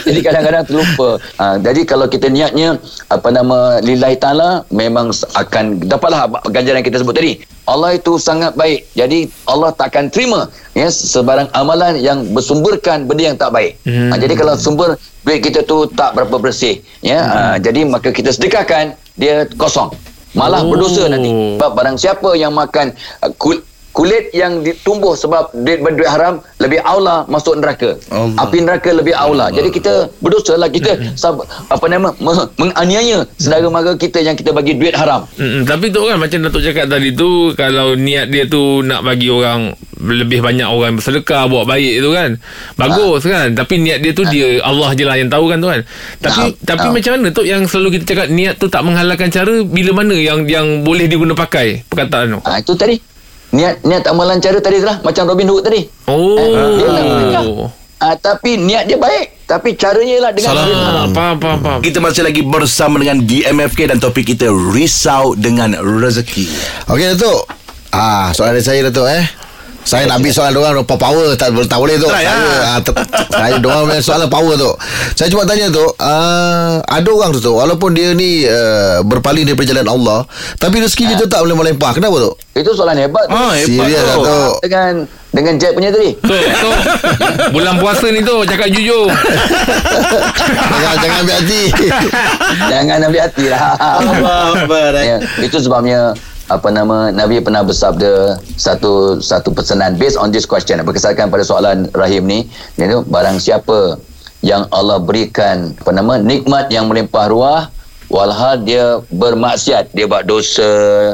Jadi 0.08 0.20
kadang-kadang 0.24 0.64
terlupa. 0.66 1.10
Ha, 1.38 1.60
Jadi 1.60 1.82
kalau 1.86 2.08
kita 2.08 2.28
niatnya 2.28 2.80
Apa 3.06 3.30
nama 3.30 3.78
Lillahi 3.84 4.18
ta'ala 4.18 4.66
Memang 4.74 5.14
akan 5.36 5.86
Dapatlah 5.86 6.26
ganjaran 6.50 6.82
kita 6.82 7.00
sebut 7.00 7.14
tadi. 7.14 7.34
Allah 7.70 7.94
itu 7.94 8.18
sangat 8.18 8.58
baik. 8.58 8.90
Jadi 8.98 9.30
Allah 9.46 9.70
takkan 9.70 10.10
terima 10.10 10.50
ya, 10.74 10.90
Sebarang 10.90 11.54
amalan 11.54 12.02
yang 12.02 12.26
bersumberkan 12.34 13.06
Benda 13.06 13.30
yang 13.30 13.38
tak 13.38 13.54
baik. 13.54 13.78
Hmm. 13.86 14.10
ha, 14.10 14.18
Jadi 14.18 14.34
kalau 14.34 14.58
sumber 14.58 14.98
Duit 15.22 15.44
kita 15.44 15.62
tu 15.62 15.86
tak 15.92 16.16
berapa 16.16 16.40
bersih 16.40 16.80
ya, 17.04 17.20
ha, 17.22 17.40
Jadi 17.60 17.86
maka 17.86 18.10
kita 18.10 18.32
sedekahkan 18.32 18.96
Dia 19.20 19.46
kosong 19.54 19.92
Malah 20.32 20.62
Oh. 20.62 20.70
berdosa 20.70 21.10
nanti 21.10 21.30
Sebab 21.58 21.72
barang 21.74 21.98
siapa 21.98 22.30
yang 22.34 22.54
makan 22.54 22.94
uh, 23.20 23.32
kul- 23.34 23.66
Kulit 23.90 24.30
yang 24.32 24.62
ditumbuh 24.62 25.12
sebab 25.12 25.50
duit 25.52 25.80
berduit 25.80 26.06
haram 26.06 26.40
lebih 26.58 26.80
aula 26.80 27.26
masuk 27.26 27.56
neraka. 27.56 27.98
Allah. 28.08 28.38
Api 28.40 28.58
neraka 28.60 28.90
lebih 28.92 29.12
aula. 29.12 29.50
Jadi 29.50 29.70
kita 29.70 29.94
berdosa 30.18 30.56
lah 30.56 30.68
kita 30.68 30.94
sab, 31.14 31.42
apa 31.44 31.86
nama 31.86 32.14
me- 32.14 32.50
menganiaya 32.56 33.26
saudara 33.36 33.68
mara 33.68 33.92
kita 33.94 34.20
yang 34.20 34.34
kita 34.34 34.52
bagi 34.52 34.74
duit 34.74 34.94
haram. 34.94 35.26
Mm-mm, 35.36 35.66
tapi 35.66 35.90
tu 35.90 36.02
kan 36.02 36.16
macam 36.16 36.38
Datuk 36.40 36.62
cakap 36.62 36.86
tadi 36.88 37.12
tu 37.12 37.30
kalau 37.54 37.94
niat 37.94 38.28
dia 38.28 38.46
tu 38.46 38.82
nak 38.82 39.02
bagi 39.02 39.28
orang 39.28 39.74
lebih 40.00 40.40
banyak 40.40 40.64
orang 40.64 40.96
bersedekah 40.96 41.44
buat 41.46 41.68
baik 41.68 42.00
tu 42.00 42.16
kan 42.16 42.40
bagus 42.74 43.20
kan 43.22 43.52
tapi 43.52 43.76
niat 43.78 44.00
dia 44.00 44.16
tu 44.16 44.24
dia 44.24 44.64
Allah 44.64 44.96
je 44.96 45.04
lah 45.04 45.20
yang 45.20 45.28
tahu 45.28 45.52
kan 45.52 45.60
tu 45.60 45.68
kan 45.68 45.82
tapi 46.18 46.40
Nah, 46.40 46.50
tapi 46.66 46.88
nah. 46.88 46.94
macam 46.96 47.12
mana 47.14 47.28
tu 47.30 47.44
yang 47.44 47.62
selalu 47.66 48.00
kita 48.00 48.04
cakap 48.08 48.28
niat 48.32 48.56
tu 48.56 48.66
tak 48.66 48.80
menghalalkan 48.82 49.28
cara 49.28 49.60
bila 49.62 49.92
mana 49.94 50.16
yang 50.16 50.48
yang 50.48 50.88
boleh 50.88 51.04
diguna 51.04 51.36
pakai 51.36 51.84
perkataan 51.84 52.32
tu 52.32 52.40
Ha, 52.42 52.64
itu 52.64 52.72
tadi. 52.74 52.96
Niat 53.50 53.82
niat 53.82 54.06
amalan 54.06 54.38
cara 54.38 54.62
tadi 54.62 54.78
lah 54.78 55.02
macam 55.02 55.26
Robin 55.26 55.50
Hood 55.50 55.64
tadi. 55.66 55.82
oh 56.06 56.38
dia 56.78 56.88
nak 56.88 57.04
sedekah. 57.04 57.44
Ah, 58.00 58.16
tapi 58.16 58.56
niat 58.56 58.88
dia 58.88 58.96
baik 58.96 59.44
tapi 59.44 59.76
caranya 59.76 60.24
lah 60.24 60.32
dengan 60.32 60.54
Salah. 60.54 60.64
haram. 60.64 60.80
Ah, 60.80 61.08
faham 61.12 61.36
faham 61.36 61.60
faham 61.60 61.80
Kita 61.82 61.98
masih 62.00 62.24
lagi 62.24 62.42
bersama 62.42 62.96
dengan 62.96 63.20
DMFK 63.20 63.90
dan 63.90 63.98
topik 63.98 64.24
kita 64.24 64.48
risau 64.48 65.36
dengan 65.36 65.76
rezeki. 65.76 66.48
Okey 66.88 67.06
Datuk. 67.12 67.50
Ah, 67.90 68.32
soalan 68.32 68.62
saya 68.62 68.86
Datuk 68.86 69.10
eh. 69.10 69.26
Saya 69.90 70.06
nak 70.06 70.22
ambil 70.22 70.30
soalan 70.30 70.62
orang 70.62 70.86
power 70.86 71.34
tak, 71.34 71.50
tak 71.66 71.80
boleh 71.82 71.98
tu. 71.98 72.06
Try, 72.06 72.22
Saya 72.22 72.78
ter, 72.86 72.94
saya 73.34 73.58
punya 73.58 73.98
soalan 74.06 74.30
power 74.30 74.54
tu. 74.54 74.70
Saya 75.18 75.34
cuma 75.34 75.50
tanya 75.50 75.74
tu, 75.74 75.82
uh, 75.82 76.78
ada 76.86 77.10
orang 77.10 77.34
tu 77.34 77.42
tu 77.42 77.58
walaupun 77.58 77.98
dia 77.98 78.14
ni 78.14 78.46
uh, 78.46 79.02
berpaling 79.02 79.50
daripada 79.50 79.74
jalan 79.74 79.90
Allah, 79.90 80.20
tapi 80.62 80.78
rezeki 80.86 81.10
dia 81.10 81.18
tetap 81.18 81.42
boleh 81.42 81.58
melempah. 81.58 81.98
Kenapa 81.98 82.22
tu? 82.22 82.32
Itu 82.54 82.78
soalan 82.78 83.02
hebat 83.02 83.26
tu. 83.26 83.34
Ah, 83.34 83.58
hebat 83.58 83.66
Serius 83.66 83.98
tu. 83.98 84.06
lah 84.06 84.18
tu. 84.22 84.42
Dengan 84.70 84.94
dengan 85.34 85.54
Jack 85.58 85.74
punya 85.74 85.90
tadi. 85.90 86.12
Tu, 86.22 86.38
tu. 86.38 86.72
Bulan 87.58 87.82
puasa 87.82 88.14
ni 88.14 88.22
tu 88.22 88.36
cakap 88.46 88.70
jujur. 88.70 89.10
jangan 90.70 90.96
jangan 91.02 91.18
ambil 91.26 91.36
hati. 91.42 91.62
Jangan 92.74 92.98
ambil 93.10 93.22
hati 93.26 93.46
lah. 93.50 93.62
ya, 95.02 95.18
itu 95.42 95.58
sebabnya 95.58 96.14
apa 96.50 96.74
nama 96.74 97.14
Nabi 97.14 97.40
pernah 97.46 97.62
bersabda 97.62 98.42
satu 98.58 99.22
satu 99.22 99.54
pesanan 99.54 99.96
based 100.02 100.18
on 100.18 100.34
this 100.34 100.50
question 100.50 100.82
berdasarkan 100.82 101.30
pada 101.30 101.46
soalan 101.46 101.86
Rahim 101.94 102.26
ni. 102.26 102.50
Iaitu 102.82 103.06
barang 103.06 103.38
siapa 103.38 104.02
yang 104.42 104.66
Allah 104.74 104.98
berikan 104.98 105.78
apa 105.78 105.92
nama 105.94 106.18
nikmat 106.18 106.74
yang 106.74 106.90
melimpah 106.90 107.30
ruah 107.30 107.62
walhal 108.10 108.58
dia 108.66 108.98
bermaksiat 109.14 109.94
dia 109.94 110.10
buat 110.10 110.26
dosa 110.26 110.70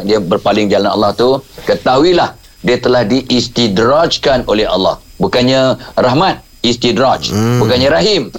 dia 0.07 0.23
berpaling 0.23 0.71
jalan 0.71 0.87
Allah 0.87 1.11
tu 1.11 1.43
ketahuilah 1.67 2.37
dia 2.65 2.79
telah 2.81 3.05
diistidrajkan 3.05 4.47
oleh 4.49 4.65
Allah. 4.65 4.97
Bukannya 5.21 5.77
rahmat 5.99 6.41
istidraj. 6.65 7.29
Hmm. 7.29 7.61
bukannya 7.61 7.89
rahim. 7.93 8.23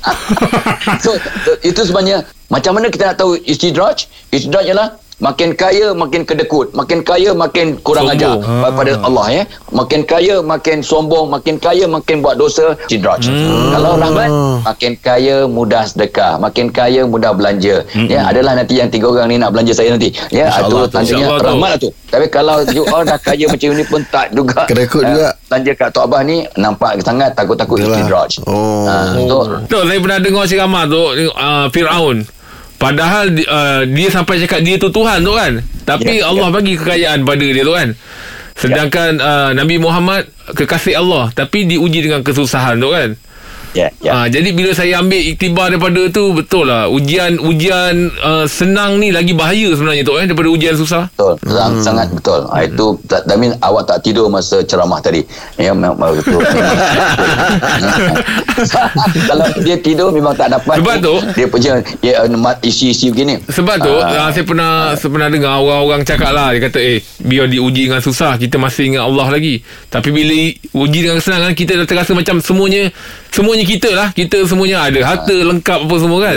So, 1.03 1.19
so 1.43 1.51
itu 1.67 1.83
sebenarnya 1.83 2.23
macam 2.47 2.79
mana 2.79 2.87
kita 2.91 3.11
nak 3.11 3.19
tahu 3.19 3.35
istidraj? 3.43 4.07
Istidraj 4.31 4.71
ialah 4.71 4.95
makin 5.17 5.57
kaya 5.57 5.97
makin 5.97 6.29
kedekut 6.29 6.77
makin 6.77 7.01
kaya 7.01 7.33
makin 7.33 7.81
kurang 7.81 8.13
Sombong. 8.13 8.45
ajar 8.45 8.73
pada 8.77 8.93
Allah 9.01 9.27
ya 9.33 9.43
makin 9.73 10.01
kaya 10.05 10.35
makin 10.45 10.85
sombong 10.85 11.33
makin 11.33 11.57
kaya 11.57 11.89
makin 11.89 12.21
buat 12.21 12.37
dosa 12.37 12.77
istidraj 12.85 13.25
hmm. 13.25 13.73
kalau 13.73 13.97
rahmat 13.97 14.29
makin 14.69 14.93
kaya 15.01 15.37
mudah 15.49 15.89
sedekah 15.89 16.37
makin 16.37 16.69
kaya 16.69 17.09
mudah 17.09 17.33
belanja 17.33 17.81
hmm. 17.97 18.13
ya 18.13 18.29
adalah 18.29 18.61
nanti 18.61 18.77
yang 18.77 18.93
tiga 18.93 19.09
orang 19.09 19.33
ni 19.33 19.41
nak 19.41 19.57
belanja 19.57 19.73
saya 19.73 19.97
nanti 19.97 20.13
ya 20.29 20.53
itu 20.53 20.85
tandanya 20.93 21.01
InsyaAllah 21.01 21.41
tu. 21.41 21.47
rahmat 21.49 21.69
lah 21.73 21.81
tu 21.81 21.89
tapi 22.13 22.27
kalau 22.29 22.57
you 22.77 22.85
all 22.93 23.01
dah 23.01 23.17
kaya 23.17 23.49
macam 23.53 23.73
ni 23.73 23.85
pun 23.89 24.01
tak 24.13 24.37
juga 24.37 24.69
Kedekut 24.69 25.01
eh, 25.01 25.09
juga. 25.17 25.29
belanja 25.49 25.73
kat 25.81 25.89
Tok 25.97 26.05
Abah 26.13 26.21
ni 26.29 26.45
nampak 26.61 27.01
sangat 27.01 27.33
takut-takut 27.33 27.81
istidraj 27.81 28.39
Oh. 28.45 28.85
Ah, 28.85 29.17
so, 29.17 29.39
Tu 29.65 29.79
saya 29.81 29.99
pernah 29.99 30.19
dengar 30.21 30.45
ceramah 30.45 30.85
tu 30.87 31.03
uh, 31.33 31.67
Firaun. 31.73 32.36
Padahal 32.77 33.33
uh, 33.33 33.83
dia 33.89 34.09
sampai 34.13 34.41
cakap 34.45 34.61
dia 34.61 34.77
tu 34.77 34.93
Tuhan 34.93 35.25
tu 35.25 35.33
kan. 35.33 35.61
Tapi 35.89 36.21
Ya, 36.21 36.29
Allah 36.29 36.49
bagi 36.53 36.77
kekayaan 36.77 37.25
pada 37.25 37.45
dia 37.45 37.65
tu 37.65 37.75
kan. 37.75 37.89
Sedangkan 38.57 39.21
uh, 39.21 39.51
Nabi 39.53 39.77
Muhammad 39.77 40.29
kekasih 40.57 40.97
Allah 40.97 41.29
tapi 41.33 41.69
diuji 41.69 42.05
dengan 42.05 42.21
kesusahan 42.25 42.77
tu 42.81 42.93
kan. 42.93 43.17
Ya 43.77 43.89
ya 44.01 44.11
Ah, 44.17 44.27
jadi 44.27 44.49
bila 44.51 44.73
saya 44.73 44.97
ambil 44.97 45.21
iktibar 45.21 45.69
daripada 45.69 46.09
tu 46.09 46.33
betul 46.33 46.65
lah 46.65 46.89
ujian 46.89 47.37
ujian 47.37 47.93
uh, 48.19 48.49
senang 48.49 48.97
ni 48.97 49.13
lagi 49.13 49.37
bahaya 49.37 49.69
sebenarnya 49.71 50.01
tu 50.03 50.17
eh 50.17 50.25
daripada 50.25 50.49
ujian 50.49 50.73
susah. 50.73 51.13
Betul, 51.13 51.37
hmm. 51.45 51.85
sangat 51.85 52.09
betul. 52.09 52.41
Ha, 52.49 52.65
itu 52.65 52.87
that, 53.05 53.23
that 53.25 53.37
mean 53.37 53.53
awak 53.61 53.85
tak 53.85 54.01
tidur 54.01 54.27
masa 54.27 54.65
ceramah 54.65 54.97
tadi. 54.99 55.21
Ya, 55.55 55.71
memang 55.71 55.93
betul. 55.93 56.41
Kalau 59.29 59.47
dia 59.61 59.77
tidur 59.77 60.09
memang 60.11 60.33
tak 60.33 60.49
dapat. 60.51 60.81
Sebab 60.81 60.97
tu- 60.99 61.23
dia 61.35 61.47
punya 61.47 61.73
ya, 62.01 62.25
mat- 62.33 62.63
isi-isi 62.63 63.13
begini. 63.13 63.43
Sebab 63.45 63.77
tu 63.79 63.93
Ah. 63.97 64.29
uh, 64.29 64.31
saya 64.31 64.45
pernah 64.45 64.73
saya 64.95 65.11
pernah 65.11 65.29
dengar 65.29 65.59
orang-orang 65.59 66.03
cakap 66.03 66.31
lah 66.33 66.53
dia 66.53 66.61
kata 66.63 66.79
eh 66.79 66.99
biar 67.21 67.47
diuji 67.47 67.89
dengan 67.89 68.01
susah 68.01 68.37
kita 68.37 68.57
masih 68.57 68.95
ingat 68.95 69.05
Allah 69.05 69.29
lagi. 69.29 69.61
Tapi 69.87 70.09
bila 70.09 70.37
uji 70.75 70.99
dengan 71.03 71.17
kesenangan 71.19 71.53
kita 71.53 71.77
dah 71.77 71.87
terasa 71.87 72.13
macam 72.13 72.41
semuanya 72.41 72.89
semuanya 73.37 73.65
kita 73.69 73.91
lah 73.93 74.09
kita 74.17 74.49
semuanya 74.49 74.89
ada 74.89 75.01
harta 75.05 75.37
lengkap 75.37 75.79
apa 75.85 75.97
semua 76.01 76.19
kan. 76.25 76.37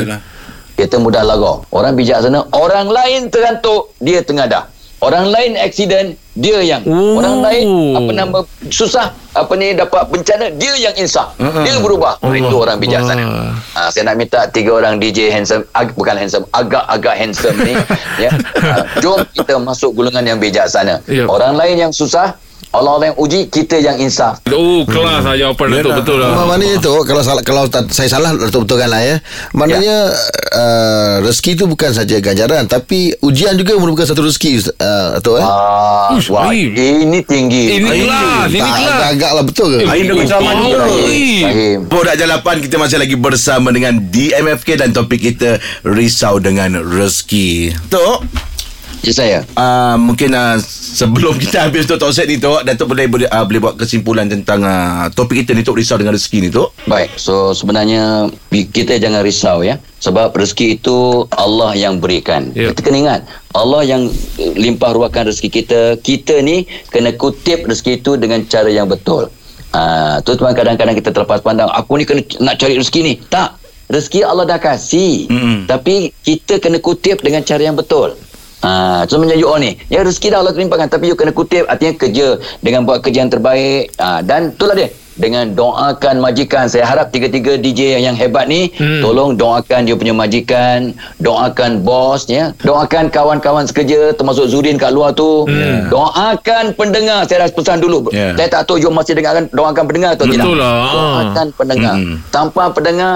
Kita 0.76 0.96
mudah 1.00 1.24
lara. 1.24 1.64
Orang 1.72 1.96
bijak 1.96 2.24
sana, 2.24 2.44
orang 2.52 2.88
lain 2.88 3.28
terantuk, 3.28 3.96
dia 4.00 4.20
tengadah. 4.20 4.68
Orang 5.00 5.32
lain 5.32 5.56
aksiden, 5.56 6.20
dia 6.36 6.60
yang. 6.60 6.84
Oh. 6.84 7.16
Orang 7.20 7.40
lain 7.40 7.68
apa 7.96 8.12
nama 8.12 8.40
susah, 8.68 9.16
apa 9.32 9.52
ni 9.56 9.72
dapat 9.72 10.12
bencana, 10.12 10.52
dia 10.56 10.76
yang 10.76 10.92
insaf. 10.96 11.36
Uh-uh. 11.40 11.64
Dia 11.64 11.80
berubah. 11.80 12.20
Allah 12.20 12.36
itu 12.36 12.56
orang 12.56 12.80
bijak 12.80 13.08
sana. 13.08 13.24
Akbar. 13.24 13.48
Ha, 13.76 13.80
saya 13.92 14.04
nak 14.12 14.16
minta 14.20 14.44
tiga 14.52 14.76
orang 14.76 15.00
DJ 15.00 15.32
handsome, 15.32 15.64
ag- 15.72 15.96
bukan 15.96 16.20
handsome, 16.20 16.44
agak-agak 16.52 17.16
handsome 17.16 17.56
ni, 17.64 17.76
ya. 18.24 18.32
Ha, 18.60 19.00
jom 19.00 19.24
kita 19.32 19.56
masuk 19.56 19.96
golongan 19.96 20.36
yang 20.36 20.40
bijaksana. 20.40 21.00
Ya. 21.08 21.28
Orang 21.28 21.56
lain 21.56 21.80
yang 21.80 21.92
susah, 21.96 22.36
Allah 22.70 23.02
yang 23.04 23.18
uji, 23.18 23.50
kita 23.50 23.76
yang 23.76 23.98
insaf. 23.98 24.46
Oh 24.48 24.86
kelas 24.86 25.26
lah 25.26 25.34
jawapan 25.34 25.66
Datuk 25.76 25.94
betul 26.00 26.18
lah. 26.18 26.30
Mak, 26.32 26.46
maknanya 26.48 26.78
tu 26.78 26.94
kalau 27.02 27.22
salah 27.22 27.42
kalau 27.42 27.66
tak, 27.66 27.90
saya 27.90 28.06
salah 28.06 28.30
betul 28.32 28.62
betulkan 28.62 28.88
lah 28.88 29.02
ya. 29.02 29.16
Maknanya 29.52 29.98
uh, 30.52 31.14
rezeki 31.24 31.52
tu 31.56 31.66
bukan 31.66 31.90
saja 31.92 32.16
ganjaran 32.20 32.64
tapi 32.64 33.18
ujian 33.20 33.58
juga 33.58 33.74
merupakan 33.74 34.06
satu 34.06 34.22
rezeki 34.22 34.70
uh, 34.76 35.18
Datuk 35.18 35.42
eh. 35.42 35.44
Ah, 35.44 36.14
Uish, 36.14 36.30
wah, 36.30 36.54
ini 36.54 37.20
tinggi. 37.22 37.74
Ini 37.74 37.90
Ini 37.90 38.06
kelas, 38.06 38.48
ini 38.48 38.60
Tak 38.60 38.78
kelas. 38.78 39.02
agak 39.10 39.32
lah 39.34 39.44
betul 39.44 39.68
ke? 39.68 39.78
Dah 39.80 39.96
Oh, 40.40 40.62
juga. 40.62 40.78
eh. 40.78 40.78
Rahim. 40.78 41.78
Borak 41.86 42.16
Jalapan 42.16 42.62
kita 42.62 42.76
masih 42.78 42.98
lagi 42.98 43.16
bersama 43.16 43.74
dengan 43.74 43.98
DMFK 44.00 44.78
dan 44.78 44.94
topik 44.94 45.22
kita 45.24 45.58
risau 45.82 46.38
dengan 46.38 46.78
rezeki. 46.80 47.74
Tok, 47.90 48.24
Ya 49.00 49.14
saya. 49.16 49.40
uh, 49.56 49.96
mungkin 49.96 50.36
uh, 50.36 50.60
sebelum 51.00 51.40
kita 51.40 51.72
habis 51.72 51.88
Tok 51.88 52.12
set 52.12 52.28
ni 52.28 52.36
Tok, 52.36 52.68
Datuk 52.68 52.92
boleh 52.92 53.08
boleh, 53.08 53.28
uh, 53.32 53.48
boleh 53.48 53.60
buat 53.64 53.76
kesimpulan 53.80 54.28
tentang 54.28 54.60
uh, 54.62 55.08
topik 55.16 55.44
kita 55.44 55.56
ni 55.56 55.64
Tok 55.64 55.80
risau 55.80 55.96
dengan 55.96 56.20
rezeki 56.20 56.38
ni 56.44 56.50
Tok. 56.52 56.76
Baik, 56.84 57.16
so 57.16 57.56
sebenarnya 57.56 58.28
kita 58.52 59.00
jangan 59.00 59.24
risau 59.24 59.64
ya. 59.64 59.80
Sebab 60.00 60.32
rezeki 60.36 60.80
itu 60.80 61.28
Allah 61.36 61.76
yang 61.76 62.00
berikan. 62.00 62.52
Ya. 62.56 62.72
Kita 62.72 62.88
kena 62.88 62.98
ingat, 63.04 63.22
Allah 63.52 63.84
yang 63.84 64.08
limpah 64.38 64.96
ruahkan 64.96 65.28
rezeki 65.28 65.50
kita. 65.64 65.82
Kita 66.00 66.40
ni 66.40 66.64
kena 66.88 67.16
kutip 67.16 67.68
rezeki 67.68 68.00
itu 68.00 68.16
dengan 68.16 68.44
cara 68.48 68.72
yang 68.72 68.88
betul. 68.88 69.28
Ah, 69.76 70.24
tu 70.24 70.34
teman 70.40 70.56
kadang-kadang 70.56 70.96
kita 70.96 71.12
terlepas 71.12 71.44
pandang, 71.44 71.68
aku 71.68 72.00
ni 72.00 72.08
kena 72.08 72.24
nak 72.40 72.56
cari 72.64 72.80
rezeki 72.80 73.00
ni. 73.04 73.14
Tak. 73.28 73.60
Rezeki 73.92 74.24
Allah 74.24 74.46
dah 74.48 74.60
kasih. 74.62 75.28
Mm-mm. 75.28 75.58
Tapi 75.68 76.16
kita 76.24 76.64
kena 76.64 76.80
kutip 76.80 77.20
dengan 77.20 77.44
cara 77.44 77.60
yang 77.60 77.76
betul. 77.76 78.16
Ah, 78.60 79.08
ha, 79.08 79.16
macam 79.16 79.24
you 79.32 79.48
all 79.48 79.56
ni. 79.56 79.80
Ya 79.88 80.04
rezeki 80.04 80.36
dah 80.36 80.44
Allah 80.44 80.52
limpahkan 80.52 80.92
tapi 80.92 81.08
you 81.08 81.16
kena 81.16 81.32
kutip 81.32 81.64
artinya 81.66 81.96
kerja 81.96 82.28
dengan 82.60 82.84
buat 82.84 83.00
kerja 83.00 83.24
yang 83.24 83.32
terbaik. 83.32 83.96
Ah, 83.96 84.20
dan 84.20 84.52
itulah 84.52 84.76
dia. 84.76 84.92
Dengan 85.20 85.52
doakan 85.52 86.24
majikan. 86.24 86.72
Saya 86.72 86.88
harap 86.88 87.12
tiga-tiga 87.12 87.60
DJ 87.60 88.00
yang 88.00 88.16
hebat 88.16 88.48
ni 88.48 88.72
Hmm. 88.80 89.04
tolong 89.04 89.36
doakan 89.36 89.84
dia 89.84 89.92
punya 90.00 90.16
majikan, 90.16 90.96
doakan 91.20 91.84
bos 91.84 92.24
ya. 92.32 92.56
Doakan 92.64 93.12
kawan-kawan 93.12 93.68
sekerja 93.68 94.16
termasuk 94.16 94.48
Zurin 94.48 94.80
kat 94.80 94.96
luar 94.96 95.12
tu. 95.12 95.44
Hmm. 95.44 95.92
Doakan 95.92 96.72
pendengar. 96.72 97.28
Saya 97.28 97.44
dah 97.44 97.52
pesan 97.52 97.84
dulu. 97.84 98.08
Ya. 98.16 98.32
Saya 98.40 98.48
tak 98.48 98.64
tahu 98.64 98.80
you 98.80 98.88
masih 98.88 99.12
dengarkan 99.12 99.52
doakan 99.52 99.84
pendengar 99.92 100.16
atau 100.16 100.24
tidak. 100.24 100.48
Betul 100.48 100.56
lah. 100.56 100.88
Doakan 100.88 101.48
pendengar. 101.52 101.96
Hmm. 102.00 102.16
Tanpa 102.32 102.64
pendengar 102.72 103.14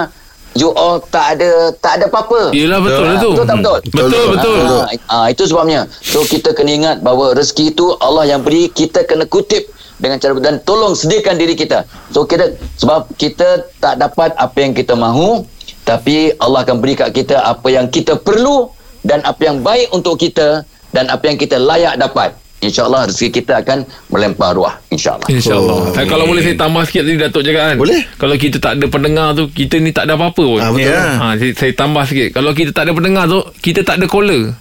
you 0.54 0.70
all 0.74 1.02
tak 1.02 1.38
ada 1.38 1.74
tak 1.78 2.00
ada 2.00 2.04
apa-apa. 2.10 2.54
Yelah 2.54 2.78
betul 2.80 3.04
lah 3.04 3.16
tu. 3.18 3.30
Betul 3.34 3.46
tak 3.46 3.56
betul? 3.60 3.78
Betul 3.90 4.24
betul. 4.34 4.58
Ah, 4.64 4.88
ah, 5.10 5.26
itu 5.28 5.42
sebabnya. 5.46 5.86
So 6.02 6.22
kita 6.24 6.54
kena 6.54 6.70
ingat 6.74 6.96
bahawa 7.02 7.34
rezeki 7.34 7.74
itu 7.74 7.94
Allah 7.98 8.24
yang 8.30 8.40
beri, 8.40 8.70
kita 8.70 9.04
kena 9.04 9.26
kutip 9.26 9.70
dengan 9.98 10.18
cara 10.18 10.34
dan 10.42 10.58
tolong 10.62 10.94
sediakan 10.94 11.38
diri 11.38 11.54
kita. 11.58 11.86
So 12.14 12.26
kita 12.26 12.54
sebab 12.78 13.10
kita 13.18 13.68
tak 13.78 13.98
dapat 13.98 14.34
apa 14.38 14.58
yang 14.58 14.72
kita 14.74 14.94
mahu, 14.94 15.46
tapi 15.82 16.34
Allah 16.38 16.62
akan 16.64 16.78
beri 16.80 16.94
kat 16.98 17.10
kita 17.12 17.42
apa 17.42 17.68
yang 17.70 17.90
kita 17.90 18.18
perlu 18.18 18.70
dan 19.04 19.20
apa 19.26 19.42
yang 19.44 19.60
baik 19.60 19.92
untuk 19.92 20.16
kita 20.16 20.64
dan 20.94 21.10
apa 21.10 21.26
yang 21.26 21.36
kita 21.36 21.58
layak 21.58 21.98
dapat. 21.98 22.43
InsyaAllah 22.64 23.06
rezeki 23.06 23.28
kita 23.34 23.60
akan 23.60 23.78
melempar 24.08 24.52
ruah. 24.52 24.74
InsyaAllah. 24.88 25.28
InsyaAllah 25.28 25.76
oh, 25.84 25.92
Kalau 25.92 26.24
boleh 26.24 26.40
saya 26.40 26.56
tambah 26.56 26.82
sikit 26.84 27.02
tadi 27.02 27.16
Datuk 27.16 27.42
cakap 27.42 27.62
kan 27.66 27.76
Boleh. 27.76 28.00
Kalau 28.14 28.34
kita 28.34 28.56
tak 28.56 28.72
ada 28.76 28.86
pendengar 28.86 29.28
tu 29.32 29.44
Kita 29.48 29.74
ni 29.76 29.90
tak 29.90 30.06
ada 30.06 30.14
apa-apa 30.14 30.38
pun 30.40 30.60
Ah, 30.60 30.70
betul. 30.70 30.86
Ya. 30.86 31.02
ha, 31.14 31.26
saya, 31.34 31.52
saya 31.52 31.72
tambah 31.74 32.02
sikit 32.04 32.28
Kalau 32.30 32.50
kita 32.50 32.70
tak 32.70 32.86
ada 32.86 32.92
pendengar 32.92 33.24
tu 33.26 33.40
Kita 33.58 33.80
tak 33.82 33.98
ada 33.98 34.06
caller 34.06 34.54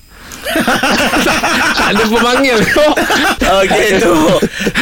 Tak 1.74 1.90
ada 1.94 2.04
pemanggil 2.08 2.58
Okey 3.44 3.88
tu. 4.00 4.14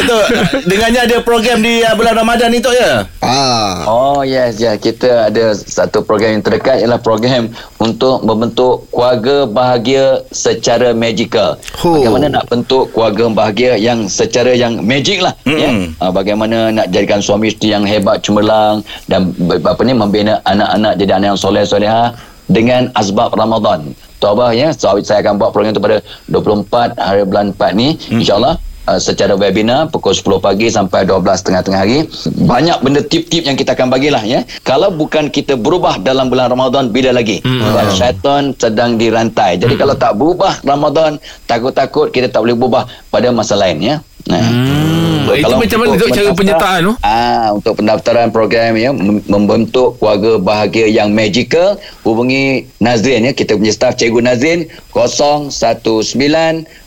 Tok, 0.08 0.26
dengannya 0.66 1.02
ada 1.06 1.18
program 1.22 1.60
di 1.62 1.82
uh, 1.82 1.94
bulan 1.98 2.14
Ramadan 2.18 2.50
ni 2.54 2.60
Tok 2.62 2.76
ya? 2.76 3.06
Ah. 3.22 3.86
Oh 3.86 4.22
yes 4.22 4.58
ya 4.62 4.76
kita 4.78 5.30
ada 5.32 5.54
satu 5.56 6.02
program 6.06 6.40
yang 6.40 6.44
terdekat 6.44 6.82
ialah 6.82 7.00
program 7.02 7.50
untuk 7.78 8.22
membentuk 8.26 8.86
keluarga 8.90 9.46
bahagia 9.46 10.26
secara 10.30 10.94
magical. 10.94 11.58
Oh. 11.82 11.98
Bagaimana 11.98 12.42
nak 12.42 12.46
bentuk 12.50 12.92
keluarga 12.94 13.30
bahagia 13.32 13.78
yang 13.78 14.06
secara 14.10 14.54
yang 14.54 14.82
magic 14.84 15.22
lah 15.22 15.34
Mm-mm. 15.48 15.60
ya. 15.60 15.70
Uh, 16.02 16.12
bagaimana 16.12 16.70
nak 16.74 16.90
jadikan 16.94 17.22
suami 17.22 17.50
isteri 17.50 17.74
yang 17.74 17.86
hebat 17.86 18.22
cemerlang 18.22 18.84
dan 19.10 19.34
apa 19.66 19.82
ni 19.84 19.94
membina 19.94 20.40
anak-anak 20.46 20.94
jadi 20.98 21.12
anak 21.18 21.28
yang 21.36 21.40
soleh 21.40 21.64
soleha 21.66 22.14
dengan 22.52 22.92
asbab 22.94 23.32
Ramadan. 23.34 23.96
Tu 24.22 24.26
apa 24.28 24.54
ya? 24.54 24.70
So, 24.76 24.94
saya 25.02 25.24
akan 25.26 25.40
buat 25.42 25.50
program 25.56 25.74
tu 25.74 25.82
pada 25.82 26.04
24 26.30 26.94
hari 27.00 27.26
bulan 27.26 27.56
4 27.56 27.74
ni 27.74 27.96
Hmm. 27.96 28.22
insyaallah 28.22 28.56
uh, 28.92 29.00
secara 29.00 29.40
webinar 29.40 29.88
pukul 29.88 30.12
10 30.12 30.44
pagi 30.44 30.68
sampai 30.68 31.08
12 31.08 31.48
tengah-tengah 31.48 31.80
hari. 31.80 32.04
Banyak 32.44 32.84
benda 32.84 33.00
tip-tip 33.00 33.48
yang 33.48 33.56
kita 33.56 33.72
akan 33.74 33.88
bagilah 33.88 34.24
ya. 34.28 34.44
Kalau 34.68 34.92
bukan 34.92 35.32
kita 35.32 35.56
berubah 35.56 35.96
dalam 36.04 36.28
bulan 36.28 36.52
Ramadan 36.52 36.92
bila 36.92 37.16
lagi? 37.16 37.40
Dan 37.44 37.88
syaitan 37.96 38.52
sedang 38.60 39.00
dirantai. 39.00 39.56
Jadi 39.56 39.80
kalau 39.80 39.96
tak 39.96 40.20
berubah 40.20 40.60
Ramadan, 40.68 41.16
takut-takut 41.48 42.12
kita 42.12 42.28
tak 42.28 42.44
boleh 42.44 42.58
berubah 42.58 42.84
pada 43.08 43.32
masa 43.32 43.56
lain 43.56 43.80
ya. 43.80 43.96
Nah. 44.30 44.44
Hmm. 44.44 45.02
Itu 45.32 45.56
macam 45.56 45.78
mana 45.82 45.90
untuk 45.96 46.10
tu 46.12 46.18
cara 46.18 46.30
penyertaan 46.36 46.80
tu? 46.84 46.94
Ah, 47.02 47.48
untuk 47.56 47.74
pendaftaran 47.80 48.30
program 48.36 48.76
ya 48.76 48.92
mem- 48.92 49.24
membentuk 49.26 49.98
keluarga 49.98 50.38
bahagia 50.38 50.92
yang 50.92 51.16
magical, 51.16 51.80
hubungi 52.04 52.68
Nazrin 52.84 53.32
ya, 53.32 53.34
kita 53.34 53.56
punya 53.56 53.72
staff 53.72 53.96
Cikgu 53.96 54.22
Nazrin 54.22 54.68
019 54.92 55.50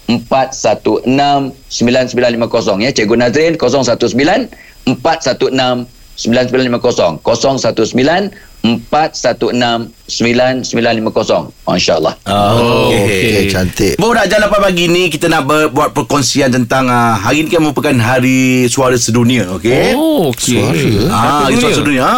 416 0.09 1.01
9950 1.07 2.81
ya. 2.83 2.93
Cikgu 2.93 3.17
Nazrin 3.17 3.55
019 3.57 4.49
416 4.87 5.87
9950 6.17 7.19
019 7.25 8.31
416 8.65 9.93
9950 10.05 11.65
Masya-Allah. 11.65 12.13
Oh, 12.29 12.93
Okey, 12.93 13.49
cantik. 13.49 13.97
Borak 13.97 14.29
Jalapan 14.29 14.61
pagi 14.61 14.85
ni 14.85 15.09
kita 15.09 15.33
nak 15.33 15.49
ber, 15.49 15.73
buat 15.73 15.97
perkongsian 15.97 16.53
tentang 16.53 16.93
uh, 16.93 17.17
hari 17.17 17.45
ni 17.45 17.49
kan 17.49 17.65
merupakan 17.65 17.93
hari 17.97 18.69
suara 18.69 19.01
sedunia, 19.01 19.49
okey? 19.57 19.97
Oh, 19.97 20.29
okey. 20.29 20.61
Ah, 21.09 21.49
hari 21.49 21.57
suara 21.57 21.73
sedunia. 21.73 22.05
Ha. 22.05 22.17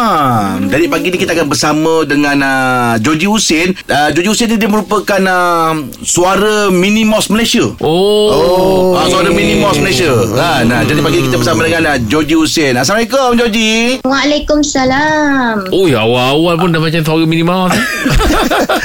Dari 0.67 0.91
pagi 0.91 1.15
ni 1.15 1.17
kita 1.19 1.31
akan 1.31 1.47
bersama 1.47 2.03
dengan 2.03 2.35
uh, 2.43 2.93
Joji 2.99 3.27
Hussein. 3.27 3.71
Uh, 3.87 4.11
Joji 4.11 4.27
Hussein 4.35 4.51
ni 4.51 4.59
dia 4.59 4.67
merupakan 4.67 5.21
uh, 5.23 5.71
suara 6.03 6.67
mini 6.67 7.07
mouse 7.07 7.31
Malaysia. 7.31 7.71
Oh. 7.79 8.27
Oh, 8.27 8.99
ah, 8.99 9.07
suara 9.07 9.31
mini 9.31 9.63
mouse 9.63 9.79
Malaysia. 9.79 10.11
Ha, 10.11 10.67
nah, 10.67 10.83
jadi 10.83 10.99
pagi 10.99 11.23
ni 11.23 11.31
kita 11.31 11.39
bersama 11.39 11.63
dengan 11.63 11.87
uh, 11.87 11.97
Joji 12.03 12.35
Hussein. 12.35 12.75
Assalamualaikum 12.75 13.39
Joji. 13.39 14.03
Waalaikumsalam. 14.03 15.71
Oh, 15.71 15.87
ya 15.87 16.03
awal-awal 16.37 16.55
pun 16.55 16.69
dah 16.69 16.79
macam 16.79 17.01
suara 17.01 17.23
minimal. 17.25 17.67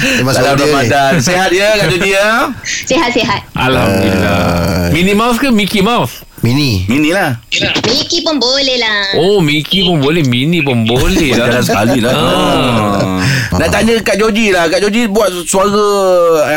Dia 0.03 0.25
masuk 0.25 0.41
Salam 0.41 0.57
dia. 0.57 0.65
Ramadan. 0.67 1.13
Sehat 1.21 1.51
ya 1.53 1.69
Kak 1.77 1.87
Joji 1.89 2.11
ya? 2.11 2.29
Sihat-sihat. 2.65 3.41
Alhamdulillah. 3.55 4.91
Minnie 4.91 5.15
Mouse 5.15 5.37
ke 5.37 5.49
Mickey 5.49 5.79
Mouse? 5.81 6.25
Mini. 6.43 6.83
Mini 6.91 7.15
lah. 7.15 7.39
Miki 7.87 8.19
pun 8.19 8.35
boleh 8.35 8.75
lah. 8.75 9.15
Oh, 9.15 9.39
Mickey 9.39 9.87
pun 9.87 10.03
boleh, 10.03 10.27
Minnie 10.27 10.59
pun 10.59 10.83
boleh 10.83 11.31
Jalan 11.31 11.55
lah. 11.55 11.63
sekali 11.63 12.03
lah. 12.03 12.11
Ah. 12.11 13.23
Nak 13.55 13.69
tanya 13.71 13.95
Kak 14.03 14.19
Joji 14.19 14.51
lah. 14.51 14.67
Kak 14.67 14.83
Joji 14.83 15.07
buat 15.07 15.31
suara 15.47 15.87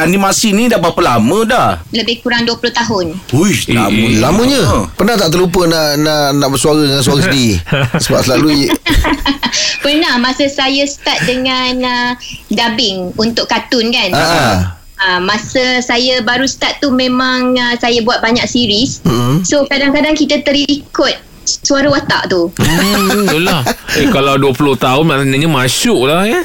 animasi 0.01 0.57
ni 0.57 0.65
dah 0.65 0.81
berapa 0.81 0.97
lama 1.05 1.37
dah? 1.45 1.69
Lebih 1.93 2.17
kurang 2.19 2.49
20 2.49 2.65
tahun. 2.73 3.05
Uish, 3.29 3.69
Eh, 3.69 3.77
lama. 3.77 3.93
eh, 3.93 4.17
Lamanya 4.17 4.61
Pernah 4.95 5.15
tak 5.15 5.29
terlupa 5.29 5.69
nak 5.69 6.01
nak 6.01 6.33
nak 6.33 6.49
bersuara 6.49 6.81
dengan 6.81 7.01
suara 7.01 7.21
sendiri 7.21 7.61
Sebab 8.03 8.19
selalu 8.23 8.49
Pernah 9.83 10.17
masa 10.17 10.47
saya 10.49 10.83
start 10.87 11.25
dengan 11.27 11.73
uh, 11.83 12.11
dubbing 12.49 13.13
untuk 13.19 13.45
kartun 13.45 13.91
kan. 13.93 14.09
Ah. 14.13 14.79
Uh, 14.95 15.19
masa 15.19 15.83
saya 15.83 16.23
baru 16.23 16.47
start 16.47 16.79
tu 16.79 16.87
memang 16.87 17.53
uh, 17.59 17.75
saya 17.75 17.99
buat 18.01 18.23
banyak 18.23 18.47
series. 18.47 19.03
Mm-mm. 19.03 19.43
So 19.43 19.67
kadang-kadang 19.67 20.15
kita 20.15 20.39
terikut 20.41 21.19
suara 21.45 21.87
watak 21.87 22.27
tu. 22.27 22.49
Hmm, 22.57 23.25
itulah. 23.25 23.61
Eh, 23.95 24.11
kalau 24.11 24.35
20 24.35 24.75
tahun 24.75 25.03
maknanya 25.07 25.47
masuk 25.47 26.03
lah 26.03 26.27
ya. 26.27 26.43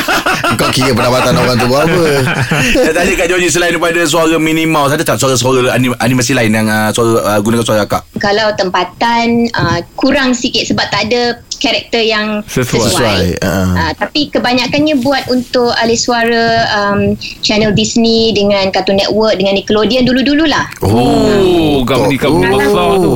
Kau 0.58 0.66
kira 0.74 0.90
pendapatan 0.90 1.30
orang 1.38 1.54
tu 1.54 1.70
buat 1.70 1.86
apa 1.86 2.02
Nak 2.90 2.90
tanya 2.90 3.12
Kak 3.14 3.28
Joji 3.30 3.48
selain 3.54 3.70
daripada 3.70 4.02
suara 4.02 4.34
Mouse 4.34 4.98
ada 4.98 5.06
tak 5.06 5.22
suara-suara 5.22 5.70
anim, 5.70 5.94
animasi 6.02 6.34
lain 6.34 6.50
yang 6.50 6.66
uh, 6.66 6.90
suara 6.90 7.22
uh, 7.22 7.38
gunakan 7.38 7.62
suara 7.62 7.86
Kak? 7.86 8.02
Kalau 8.18 8.50
tempatan 8.58 9.46
uh, 9.54 9.78
kurang 9.94 10.34
sikit 10.34 10.66
sebab 10.66 10.90
tak 10.90 11.06
ada 11.06 11.38
karakter 11.62 12.02
yang 12.02 12.42
Sesuai. 12.50 12.82
sesuai. 12.82 13.22
Ah. 13.46 13.78
Uh, 13.78 13.92
tapi 13.94 14.26
kebanyakannya 14.34 14.98
buat 14.98 15.30
untuk 15.30 15.70
ahli 15.78 15.94
suara 15.94 16.66
um, 16.82 17.14
channel 17.46 17.70
Disney 17.70 18.34
dengan 18.34 18.74
Cartoon 18.74 18.98
Network 18.98 19.38
dengan 19.38 19.54
Nickelodeon 19.54 20.02
dulu-dululah. 20.02 20.66
Oh, 20.82 21.86
company-company 21.86 22.50
Oh. 22.50 22.58
besar 22.58 22.90
tu. 22.98 23.14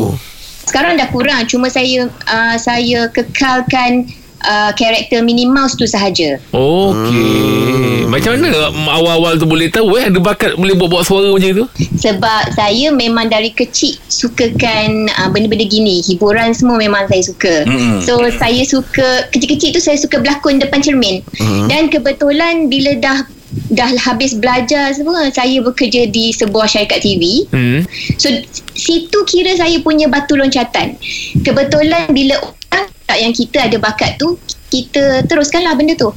Sekarang 0.67 0.97
dah 0.97 1.09
kurang 1.11 1.45
cuma 1.51 1.69
saya 1.69 2.09
uh, 2.31 2.57
saya 2.57 3.11
kekalkan 3.11 4.07
uh, 4.47 4.71
karakter 4.73 5.21
Minnie 5.21 5.51
Mouse 5.51 5.75
tu 5.75 5.85
sahaja. 5.85 6.39
Okey. 6.55 8.07
Macam 8.13 8.37
mana 8.37 8.69
awal-awal 8.93 9.41
tu 9.41 9.49
boleh 9.49 9.73
tahu 9.73 9.97
eh 9.97 10.13
ada 10.13 10.21
bakat 10.21 10.53
boleh 10.61 10.77
buat-buat 10.77 11.05
suara 11.09 11.33
macam 11.33 11.65
tu? 11.65 11.67
Sebab 11.97 12.53
saya 12.53 12.93
memang 12.93 13.33
dari 13.33 13.49
kecil 13.57 13.97
sukakan 14.13 15.09
uh, 15.17 15.29
benda-benda 15.33 15.65
gini. 15.65 16.05
Hiburan 16.05 16.53
semua 16.53 16.77
memang 16.77 17.09
saya 17.09 17.25
suka. 17.25 17.65
Mm-mm. 17.65 18.05
So 18.05 18.21
saya 18.37 18.63
suka 18.69 19.33
kecil-kecil 19.33 19.73
tu 19.77 19.81
saya 19.81 19.97
suka 19.97 20.21
berlakon 20.21 20.61
depan 20.61 20.85
cermin. 20.85 21.25
Dan 21.73 21.89
kebetulan 21.89 22.69
bila 22.69 22.97
dah 23.01 23.25
dah 23.73 23.89
habis 24.01 24.37
belajar 24.37 24.93
semua 24.97 25.29
saya 25.33 25.61
bekerja 25.61 26.09
di 26.09 26.33
sebuah 26.33 26.69
syarikat 26.69 27.01
TV. 27.05 27.45
Hmm. 27.53 27.81
So 28.17 28.29
situ 28.73 29.19
kira 29.29 29.57
saya 29.57 29.77
punya 29.81 30.09
batu 30.09 30.37
loncatan. 30.37 30.97
Kebetulan 31.45 32.09
bila 32.13 32.41
orang 32.41 32.89
tak 33.05 33.19
yang 33.21 33.33
kita 33.37 33.69
ada 33.69 33.77
bakat 33.77 34.17
tu 34.17 34.41
kita 34.73 35.29
teruskanlah 35.29 35.77
benda 35.77 35.93
tu. 35.97 36.09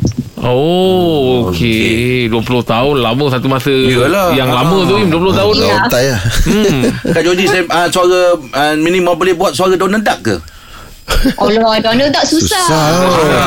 Oh, 0.45 1.49
okey. 1.49 2.29
20 2.29 2.37
tahun 2.63 2.95
lama 3.01 3.25
satu 3.33 3.49
masa 3.49 3.73
Yalah. 3.73 4.29
yang 4.37 4.53
lama 4.53 4.85
tu 4.85 4.95
Im, 5.01 5.09
20 5.09 5.33
tahun 5.33 5.53
tu. 5.57 5.65
Ya. 5.65 5.77
Lah 5.89 6.19
Hmm. 6.45 6.81
Kak 7.17 7.23
Joji 7.25 7.45
saya 7.49 7.63
uh, 7.65 7.87
suara 7.89 8.37
uh, 8.37 8.73
Minnie 8.77 9.01
Mouse 9.01 9.17
boleh 9.17 9.33
buat 9.33 9.57
suara 9.57 9.73
Donald 9.73 10.05
Duck 10.05 10.21
ke? 10.21 10.35
Allah, 11.37 11.81
Donald 11.81 12.11
tak 12.13 12.25
susah. 12.29 12.65
Susah 12.65 12.85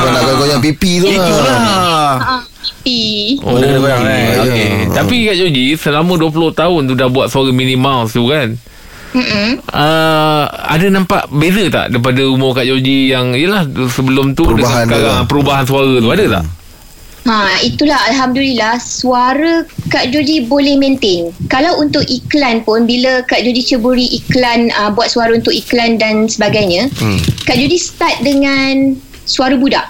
Kau 0.03 0.09
nak 0.11 0.35
goyang 0.39 0.61
pipi 0.63 0.99
tu 0.99 1.07
Itulah. 1.07 1.59
Ah, 2.19 2.39
pipi. 2.69 3.41
Oh, 3.41 3.57
Boleh 3.57 3.81
goyang, 3.81 4.05
eh. 4.05 4.13
Ya. 4.13 4.41
okay. 4.45 4.69
Tapi 4.93 5.15
Kak 5.25 5.37
Joji 5.37 5.65
selama 5.73 6.13
20 6.15 6.53
tahun 6.53 6.81
tu 6.85 6.93
dah 6.93 7.09
buat 7.09 7.27
suara 7.27 7.49
Minnie 7.49 7.79
Mouse 7.79 8.13
tu 8.13 8.29
kan. 8.29 8.53
Mm-mm. 9.09 9.57
Uh, 9.73 10.45
ada 10.69 10.85
nampak 10.85 11.25
beza 11.33 11.65
tak 11.73 11.89
daripada 11.89 12.21
umur 12.29 12.53
Kak 12.53 12.69
Joji 12.69 13.09
yang 13.09 13.33
yelah 13.33 13.65
sebelum 13.89 14.37
tu 14.37 14.45
Perubahan 14.45 14.85
dengan 14.85 15.01
sekarang 15.01 15.17
dia. 15.17 15.25
perubahan 15.25 15.65
suara 15.65 15.93
tu 15.97 16.09
ada 16.13 16.25
tak? 16.29 16.45
Ha, 17.19 17.61
itulah 17.61 17.99
Alhamdulillah 18.09 18.77
suara 18.79 19.65
Kak 19.89 20.13
Joji 20.13 20.45
boleh 20.45 20.77
maintain. 20.77 21.33
Kalau 21.49 21.81
untuk 21.81 22.05
iklan 22.05 22.61
pun 22.61 22.85
bila 22.85 23.25
Kak 23.25 23.41
Joji 23.41 23.65
ceburi 23.65 24.07
iklan 24.13 24.69
uh, 24.77 24.93
buat 24.93 25.09
suara 25.09 25.33
untuk 25.33 25.51
iklan 25.53 25.97
dan 25.97 26.29
sebagainya, 26.29 26.89
hmm. 26.89 27.19
Kak 27.49 27.57
Joji 27.57 27.77
start 27.81 28.21
dengan 28.21 28.93
suara 29.25 29.57
budak 29.57 29.89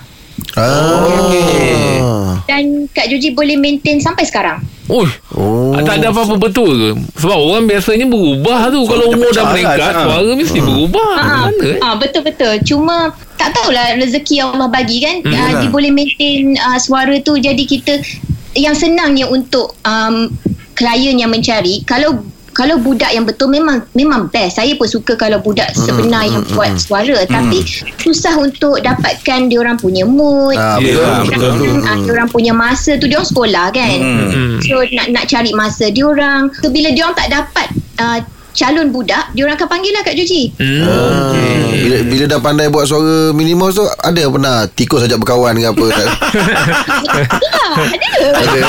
ah. 0.56 2.39
dan 2.45 2.88
Kak 2.91 3.08
Joji 3.10 3.32
boleh 3.34 3.56
maintain 3.56 3.99
sampai 3.99 4.25
sekarang. 4.25 4.60
Oh, 4.89 5.06
Oh. 5.38 5.78
tak 5.86 6.02
ada 6.02 6.10
apa-apa 6.10 6.41
betul 6.41 6.73
ke? 6.73 6.89
Sebab 7.21 7.38
orang 7.38 7.69
biasanya 7.69 8.10
berubah 8.10 8.73
tu 8.73 8.82
kalau 8.89 9.06
dia 9.06 9.15
umur 9.21 9.30
dah 9.30 9.45
meningkat, 9.54 9.78
kan? 9.78 9.93
Ha. 9.93 10.02
suara 10.02 10.32
mesti 10.34 10.60
berubah. 10.60 11.10
Ha, 11.13 11.23
Mana 11.45 11.62
eh? 11.62 11.78
ha, 11.78 11.88
betul-betul. 11.93 12.54
Cuma 12.65 12.95
tak 13.38 13.54
tahulah 13.54 14.02
rezeki 14.02 14.41
yang 14.41 14.49
Allah 14.58 14.69
bagi 14.73 14.97
kan. 15.06 15.21
Hmm, 15.21 15.30
Uh, 15.30 15.52
dia 15.62 15.69
boleh 15.69 15.91
maintain 15.93 16.58
uh, 16.58 16.82
suara 16.82 17.15
tu 17.21 17.38
jadi 17.38 17.63
kita 17.63 18.02
yang 18.58 18.73
senangnya 18.73 19.30
untuk 19.30 19.78
um, 19.86 20.25
klien 20.73 21.15
yang 21.21 21.30
mencari 21.30 21.86
kalau 21.86 22.25
kalau 22.60 22.76
budak 22.76 23.08
yang 23.10 23.24
betul 23.24 23.48
memang 23.48 23.88
memang 23.95 24.28
best. 24.28 24.60
Saya 24.60 24.76
pun 24.76 24.84
suka 24.84 25.15
kalau 25.15 25.39
budak 25.39 25.72
sebenar 25.72 26.28
yang 26.28 26.43
buat 26.52 26.76
suara 26.76 27.24
tapi 27.24 27.63
susah 27.98 28.36
untuk 28.36 28.84
dapatkan 28.84 29.48
dia 29.48 29.58
orang 29.58 29.80
punya 29.80 30.04
mood. 30.04 30.60
Ah, 30.60 30.76
betul, 30.76 31.00
dia 31.00 31.32
betul. 31.32 31.52
orang- 31.56 31.84
ah, 31.86 31.95
dia 31.95 32.12
orang 32.12 32.30
punya 32.30 32.52
masa 32.52 33.00
tu 33.00 33.08
dia 33.08 33.15
orang 33.15 33.30
sekolah 33.32 33.65
kan. 33.72 33.98
Hmm. 33.98 34.60
So 34.60 34.84
nak 34.91 35.08
nak 35.10 35.26
cari 35.26 35.56
masa 35.56 35.88
dia 35.88 36.04
orang. 36.04 36.52
So 36.60 36.67
bila 36.67 36.91
dia 36.91 37.08
orang 37.08 37.15
tak 37.15 37.30
dapat 37.32 37.67
uh, 37.98 38.19
calon 38.60 38.91
budak, 38.91 39.32
dia 39.32 39.48
orang 39.48 39.56
akan 39.56 39.69
panggil 39.72 39.95
lah 39.95 40.04
Kak 40.04 40.15
Joji. 40.19 40.52
Hmm. 40.60 40.84
Ah, 40.84 41.32
bila, 41.72 41.98
bila 42.04 42.24
dah 42.28 42.39
pandai 42.43 42.67
buat 42.67 42.84
suara 42.84 43.32
minimal 43.32 43.72
tu 43.72 43.86
Ada 43.88 44.28
pernah 44.28 44.67
tikus 44.67 45.08
ajak 45.08 45.24
berkawan 45.24 45.56
dengan 45.56 45.72
apa 45.72 45.86
tak? 45.88 46.08
Ada 47.80 48.60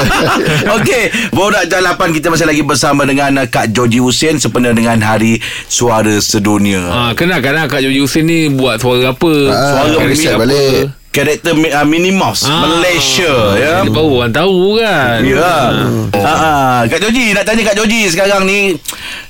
Okey, 0.78 1.04
Borak 1.34 1.66
Jalapan 1.66 2.14
kita 2.14 2.30
masih 2.30 2.46
lagi 2.46 2.62
bersama 2.62 3.02
dengan 3.02 3.42
Kak 3.50 3.74
Joji 3.74 3.98
Hussein 3.98 4.38
sempena 4.38 4.70
dengan 4.70 5.02
Hari 5.02 5.42
Suara 5.66 6.22
Sedunia. 6.22 6.86
Ha, 6.86 7.18
kenalkan 7.18 7.58
lah 7.58 7.66
Kak 7.66 7.82
Joji 7.82 7.98
Hussein 7.98 8.30
ni 8.30 8.46
buat 8.52 8.78
suara 8.78 9.10
apa? 9.10 9.32
Ah, 9.50 9.90
Suara 9.90 10.06
apa? 10.06 10.38
balik. 10.46 10.99
Karakter 11.10 11.50
uh, 11.52 11.82
Minnie 11.82 12.14
Mouse 12.14 12.46
Ah. 12.46 12.62
Malaysia 12.62 13.34
ya. 13.58 13.74
Dia 13.82 13.90
baru 13.90 14.22
orang 14.22 14.30
tahu 14.30 14.78
kan. 14.78 15.18
Ya. 15.20 15.54
Ha 16.14 16.30
ah. 16.30 16.78
Kak 16.86 17.00
Joji 17.00 17.34
nak 17.34 17.42
tanya 17.42 17.62
Kak 17.64 17.76
Joji 17.76 18.06
sekarang 18.06 18.46
ni 18.46 18.78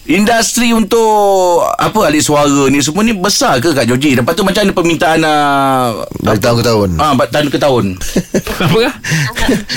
industri 0.04 0.72
untuk 0.72 1.64
apa 1.70 1.98
ahli 2.04 2.20
suara 2.20 2.68
ni 2.68 2.80
semua 2.80 3.00
ni 3.00 3.12
besar 3.12 3.58
ke 3.58 3.72
Kak 3.72 3.86
Joji? 3.86 4.12
Lepas 4.12 4.34
tu 4.34 4.44
macam 4.44 4.60
mana 4.60 4.72
permintaan 4.72 5.20
uh, 5.22 6.04
Dari 6.20 6.36
tahun 6.36 6.56
ke 6.56 6.64
tahun 6.64 6.88
Ah, 6.96 7.10
uh, 7.10 7.26
tahun 7.26 7.48
ke 7.48 7.58
tahun. 7.58 7.84
Apa 8.60 8.78
kah? 8.82 8.94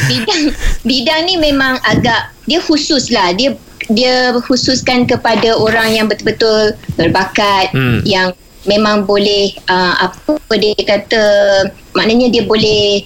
bidang 0.05 0.41
bidang 0.83 1.21
ni 1.23 1.35
memang 1.35 1.79
agak 1.81 2.35
dia 2.43 2.59
khusus 2.59 3.07
lah 3.09 3.31
dia 3.31 3.55
dia 3.85 4.31
khususkan 4.41 5.03
kepada 5.03 5.55
orang 5.55 5.91
yang 5.93 6.05
betul-betul 6.05 6.71
berbakat 6.95 7.71
Hmm. 7.71 8.03
yang 8.03 8.35
memang 8.63 9.03
boleh 9.03 9.51
uh, 9.67 10.07
apa 10.07 10.39
dia 10.55 10.75
kata 10.77 11.23
maknanya 11.93 12.31
dia 12.31 12.43
boleh 12.47 13.03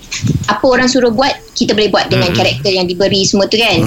apa 0.47 0.63
orang 0.63 0.87
suruh 0.87 1.11
buat 1.11 1.33
kita 1.57 1.73
boleh 1.73 1.89
buat 1.89 2.07
dengan 2.07 2.31
Hmm. 2.31 2.37
karakter 2.37 2.71
yang 2.71 2.87
diberi 2.87 3.25
semua 3.25 3.49
tu 3.49 3.57
kan. 3.57 3.81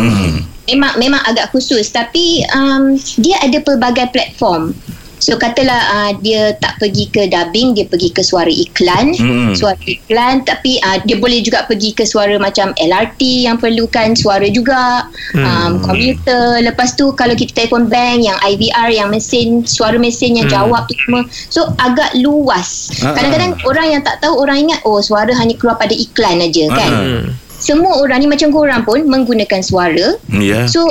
Memang 0.70 0.92
memang 1.02 1.22
agak 1.26 1.50
khusus. 1.50 1.90
Tapi 1.90 2.46
um, 2.54 2.94
dia 3.18 3.38
ada 3.42 3.58
pelbagai 3.62 4.10
platform 4.14 4.74
so 5.20 5.36
katalah 5.36 5.78
uh, 5.92 6.10
dia 6.24 6.56
tak 6.58 6.80
pergi 6.80 7.12
ke 7.12 7.28
dubbing 7.28 7.76
dia 7.76 7.86
pergi 7.86 8.10
ke 8.10 8.24
suara 8.24 8.50
iklan. 8.50 9.12
Hmm. 9.14 9.52
suara 9.52 9.78
iklan 9.84 10.42
tapi 10.48 10.80
uh, 10.80 10.98
dia 11.04 11.20
boleh 11.20 11.44
juga 11.44 11.68
pergi 11.68 11.92
ke 11.92 12.08
suara 12.08 12.40
macam 12.40 12.72
LRT 12.80 13.46
yang 13.46 13.60
perlukan 13.60 14.16
suara 14.16 14.48
juga. 14.48 15.06
Um, 15.36 15.78
komputer 15.84 16.64
lepas 16.64 16.96
tu 16.96 17.12
kalau 17.14 17.36
kita 17.36 17.54
telefon 17.54 17.86
bank 17.86 18.24
yang 18.24 18.38
IVR 18.42 18.88
yang 18.90 19.08
mesin 19.12 19.62
suara 19.68 20.00
mesin 20.00 20.40
yang 20.40 20.48
jawab 20.48 20.88
tu 20.88 20.96
semua. 21.04 21.22
So 21.52 21.70
agak 21.78 22.16
luas. 22.18 22.90
Ah, 23.04 23.12
kadang-kadang 23.12 23.60
orang 23.68 23.86
yang 23.92 24.02
tak 24.02 24.18
tahu 24.24 24.40
orang 24.40 24.66
ingat 24.66 24.80
oh 24.88 24.98
suara 25.04 25.30
hanya 25.36 25.54
keluar 25.54 25.76
pada 25.76 25.92
iklan 25.92 26.40
aja 26.40 26.64
kan? 26.72 26.90
Hmm. 26.90 27.26
semua 27.60 28.00
orang 28.00 28.24
ni 28.24 28.28
macam 28.32 28.48
korang 28.56 28.88
pun 28.88 29.04
menggunakan 29.04 29.60
suara. 29.60 30.16
Ya. 30.32 30.64
So 30.64 30.88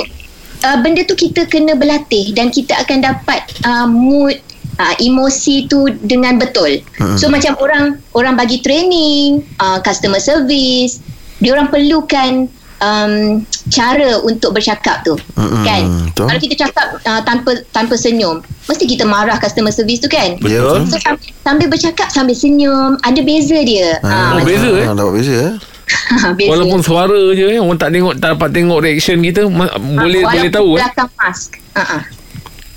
uh, 0.64 0.78
benda 0.80 1.02
tu 1.04 1.16
kita 1.16 1.46
kena 1.46 1.76
berlatih 1.76 2.32
dan 2.32 2.48
kita 2.48 2.76
akan 2.80 2.98
dapat 3.02 3.40
uh, 3.64 3.86
mood 3.88 4.36
uh, 4.76 4.94
emosi 5.00 5.66
tu 5.66 5.88
dengan 6.04 6.40
betul. 6.40 6.80
Hmm. 6.96 7.16
So 7.16 7.28
macam 7.28 7.56
orang 7.60 8.00
orang 8.16 8.34
bagi 8.36 8.60
training, 8.60 9.44
uh, 9.60 9.78
customer 9.80 10.20
service, 10.20 11.00
dia 11.40 11.52
orang 11.52 11.68
perlukan 11.68 12.48
um, 12.80 13.44
cara 13.68 14.20
untuk 14.24 14.56
bercakap 14.56 15.04
tu. 15.04 15.14
Mm-mm, 15.36 15.62
Kan? 15.64 15.82
betul. 16.10 16.26
Kalau 16.28 16.40
kita 16.40 16.54
cakap 16.66 16.86
uh, 17.04 17.22
tanpa 17.22 17.50
tanpa 17.70 17.94
senyum, 17.96 18.40
mesti 18.66 18.84
kita 18.88 19.04
marah 19.04 19.36
customer 19.36 19.70
service 19.70 20.00
tu 20.00 20.08
kan? 20.08 20.40
Betul. 20.40 20.88
So 20.88 20.96
sambil, 21.00 21.28
sambil 21.44 21.66
bercakap 21.68 22.08
sambil 22.10 22.36
senyum, 22.36 22.96
ada 23.04 23.20
beza 23.20 23.58
dia. 23.62 24.00
Ah, 24.02 24.36
Oh, 24.36 24.44
beza, 24.44 24.68
eh? 24.68 24.86
ah, 24.88 24.94
Dapat 24.96 25.12
beza 25.14 25.34
eh. 25.36 25.54
Walaupun 26.50 26.80
suara 26.80 27.16
je 27.30 27.44
eh, 27.48 27.56
Orang 27.56 27.74
tak 27.74 27.90
tengok 27.90 28.14
Tak 28.14 28.34
dapat 28.34 28.48
tengok 28.50 28.78
reaction 28.80 29.18
kita 29.18 29.44
ma- 29.46 29.70
Boleh 29.76 30.22
Ah, 30.22 30.32
boleh 30.32 30.50
tahu 30.50 30.68
eh 30.72 30.76
belakang 30.78 31.10
mask. 31.16 31.48
Uh-uh. 31.72 32.02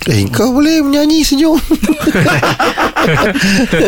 Eh 0.04 0.20
kau 0.28 0.52
boleh 0.52 0.80
menyanyi 0.80 1.20
senyum 1.20 1.56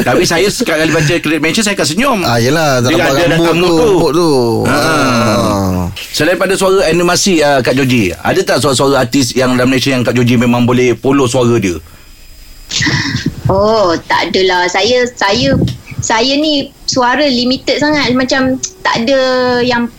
Tapi 0.02 0.22
saya 0.24 0.46
sekali 0.46 0.88
baca 0.88 1.14
credit 1.14 1.38
mention 1.38 1.60
saya 1.60 1.74
akan 1.74 1.86
senyum. 1.86 2.18
Ah 2.22 2.36
yelah 2.36 2.80
Tak 2.80 2.88
Dia 2.88 2.96
nampak 2.98 3.12
ada 3.12 3.22
datang 3.28 3.54
mood 3.54 3.68
tu 3.68 3.86
mood 3.94 4.12
tu. 4.12 4.30
Selain 6.10 6.34
pada 6.34 6.52
suara 6.52 6.84
animasi 6.84 7.38
uh, 7.38 7.60
Kak 7.60 7.74
Joji, 7.74 8.10
ada 8.12 8.36
tak 8.40 8.58
suara-suara 8.58 8.98
artis 8.98 9.32
yang 9.32 9.52
dalam 9.52 9.68
Malaysia 9.68 9.90
yang 9.90 10.00
Kak 10.00 10.12
Joji 10.12 10.36
memang 10.36 10.64
boleh 10.64 10.92
follow 10.94 11.24
suara 11.24 11.56
dia? 11.56 11.76
Oh, 13.46 13.92
tak 14.04 14.26
adalah. 14.26 14.66
Saya 14.66 15.04
saya 15.12 15.52
saya 16.06 16.38
ni 16.38 16.70
suara 16.86 17.26
limited 17.26 17.82
sangat. 17.82 18.14
Macam 18.14 18.62
tak 18.86 19.02
ada 19.02 19.20
yang 19.66 19.90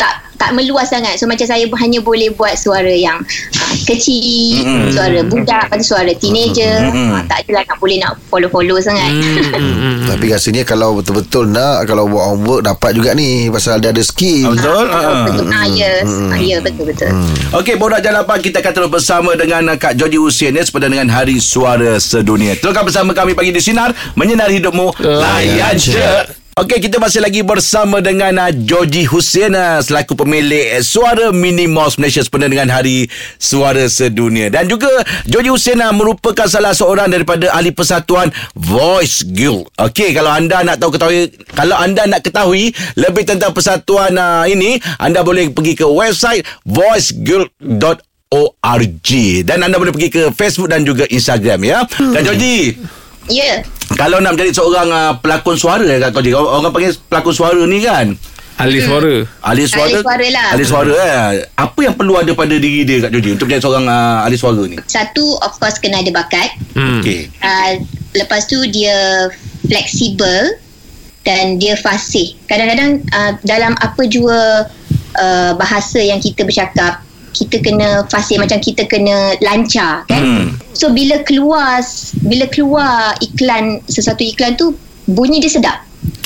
tak 0.00 0.30
tak 0.40 0.56
meluas 0.56 0.88
sangat. 0.88 1.20
So 1.20 1.28
macam 1.28 1.44
saya 1.44 1.68
hanya 1.68 2.00
boleh 2.00 2.32
buat 2.32 2.56
suara 2.56 2.88
yang 2.88 3.20
uh, 3.20 3.74
kecil, 3.84 4.64
Mm-mm. 4.64 4.88
suara 4.88 5.20
budak, 5.28 5.68
lepas 5.68 5.76
tu 5.84 5.92
suara 5.92 6.08
teenager. 6.16 6.80
Mm-mm. 6.88 7.12
Uh, 7.12 7.22
tak 7.28 7.44
adalah 7.44 7.68
nak 7.68 7.76
boleh 7.76 7.96
nak 8.00 8.16
follow-follow 8.32 8.80
sangat. 8.80 9.12
Hmm, 9.52 10.08
Tapi 10.10 10.32
rasanya 10.32 10.64
kalau 10.64 10.96
betul-betul 10.98 11.50
nak 11.50 11.84
Kalau 11.84 12.08
buat 12.08 12.24
homework 12.34 12.62
Dapat 12.64 12.90
juga 12.96 13.10
ni 13.12 13.50
Pasal 13.50 13.82
dia 13.82 13.92
ada 13.92 14.02
skill 14.02 14.54
Betul? 14.54 14.86
Ah. 14.88 15.26
betul. 15.28 15.46
Ah, 15.50 15.66
yes. 15.68 16.08
Ah, 16.30 16.38
ya, 16.38 16.56
betul 16.62 16.88
betul. 16.88 17.10
Okey, 17.52 17.76
Borak 17.76 18.00
Jalapan 18.00 18.38
kita 18.40 18.64
akan 18.64 18.72
terus 18.72 18.90
bersama 18.90 19.30
dengan 19.36 19.76
Kak 19.76 19.98
Joji 19.98 20.16
Hussein 20.16 20.56
ya, 20.56 20.64
sepada 20.64 20.88
dengan 20.88 21.10
Hari 21.10 21.36
Suara 21.42 22.00
Sedunia. 22.00 22.56
Teruskan 22.56 22.86
bersama 22.86 23.10
kami 23.12 23.36
pagi 23.36 23.52
di 23.52 23.60
Sinar, 23.60 23.92
menyinari 24.16 24.62
hidupmu. 24.62 24.96
Layan 25.02 25.76
je. 25.76 26.39
Okey, 26.58 26.82
kita 26.82 26.98
masih 26.98 27.22
lagi 27.22 27.46
bersama 27.46 28.02
dengan 28.02 28.34
uh, 28.42 28.50
Joji 28.50 29.06
Hussein 29.06 29.54
uh, 29.54 29.78
selaku 29.78 30.18
pemilik 30.18 30.74
uh, 30.74 30.82
Suara 30.82 31.30
Mini 31.30 31.70
Mouse 31.70 31.94
Malaysia 31.94 32.26
sepada 32.26 32.50
dengan 32.50 32.66
Hari 32.66 33.06
Suara 33.38 33.86
Sedunia. 33.86 34.50
Dan 34.50 34.66
juga 34.66 34.90
Joji 35.30 35.46
Hussein 35.46 35.78
uh, 35.78 35.94
merupakan 35.94 36.50
salah 36.50 36.74
seorang 36.74 37.06
daripada 37.06 37.54
ahli 37.54 37.70
persatuan 37.70 38.34
Voice 38.58 39.22
Guild. 39.30 39.70
Okey, 39.78 40.10
kalau 40.10 40.34
anda 40.34 40.66
nak 40.66 40.82
tahu 40.82 40.98
ketahui 40.98 41.30
kalau 41.54 41.78
anda 41.78 42.02
nak 42.10 42.26
ketahui 42.26 42.74
lebih 42.98 43.30
tentang 43.30 43.54
persatuan 43.54 44.18
uh, 44.18 44.42
ini, 44.50 44.82
anda 44.98 45.22
boleh 45.22 45.54
pergi 45.54 45.78
ke 45.78 45.86
website 45.86 46.42
voiceguild.org 46.66 49.10
dan 49.46 49.58
anda 49.62 49.78
boleh 49.78 49.94
pergi 49.94 50.10
ke 50.10 50.34
Facebook 50.34 50.74
dan 50.74 50.82
juga 50.82 51.06
Instagram 51.06 51.62
ya. 51.62 51.86
Dan 51.94 52.26
Joji, 52.26 52.74
Ya. 53.30 53.62
Kalau 54.00 54.16
nak 54.24 54.32
menjadi 54.32 54.52
seorang 54.56 54.88
uh, 54.88 55.12
pelakon 55.20 55.56
suara 55.60 55.84
ya 55.84 56.00
Kak 56.00 56.16
Joji, 56.16 56.32
orang 56.32 56.64
orang 56.64 56.72
panggil 56.72 56.92
pelakon 57.06 57.34
suara 57.36 57.60
ni 57.68 57.78
kan. 57.84 58.16
Ahli 58.60 58.76
suara 58.76 59.24
Ahli 59.40 59.64
suara 59.64 59.88
Ahli 59.88 60.04
suara 60.04 60.26
lah. 60.36 60.46
Ahli 60.52 60.64
suara 60.68 60.92
eh. 60.92 61.48
Apa 61.56 61.80
yang 61.80 61.96
perlu 61.96 62.20
ada 62.20 62.28
pada 62.36 62.52
diri 62.60 62.84
dia 62.84 63.08
Kak 63.08 63.08
Joji 63.08 63.32
Untuk 63.32 63.48
menjadi 63.48 63.64
seorang 63.64 63.88
uh, 63.88 64.20
ahli 64.20 64.36
suara 64.36 64.60
ni 64.68 64.76
Satu 64.84 65.40
of 65.40 65.56
course 65.56 65.80
kena 65.80 66.04
ada 66.04 66.12
bakat. 66.12 66.60
hmm. 66.76 67.00
Okey 67.00 67.32
uh, 67.40 67.80
lepas 68.12 68.44
tu 68.44 68.60
dia 68.68 69.32
fleksibel 69.64 70.60
dan 71.20 71.60
dia 71.60 71.76
fasih. 71.76 72.36
Kadang-kadang 72.48 73.04
uh, 73.12 73.32
dalam 73.44 73.76
apa 73.76 74.02
jua 74.08 74.66
uh, 75.20 75.52
bahasa 75.56 76.00
yang 76.00 76.18
kita 76.18 76.48
bercakap, 76.48 77.04
kita 77.30 77.62
kena 77.62 78.04
fasih 78.10 78.36
macam 78.36 78.58
kita 78.58 78.86
kena 78.86 79.38
lancar 79.40 80.04
kan. 80.06 80.22
Hmm. 80.22 80.46
So 80.74 80.90
bila 80.90 81.22
keluar 81.22 81.82
bila 82.24 82.44
keluar 82.50 83.14
iklan 83.22 83.82
sesuatu 83.86 84.22
iklan 84.24 84.58
tu 84.58 84.74
bunyi 85.06 85.42
dia 85.42 85.50
sedap. 85.50 85.78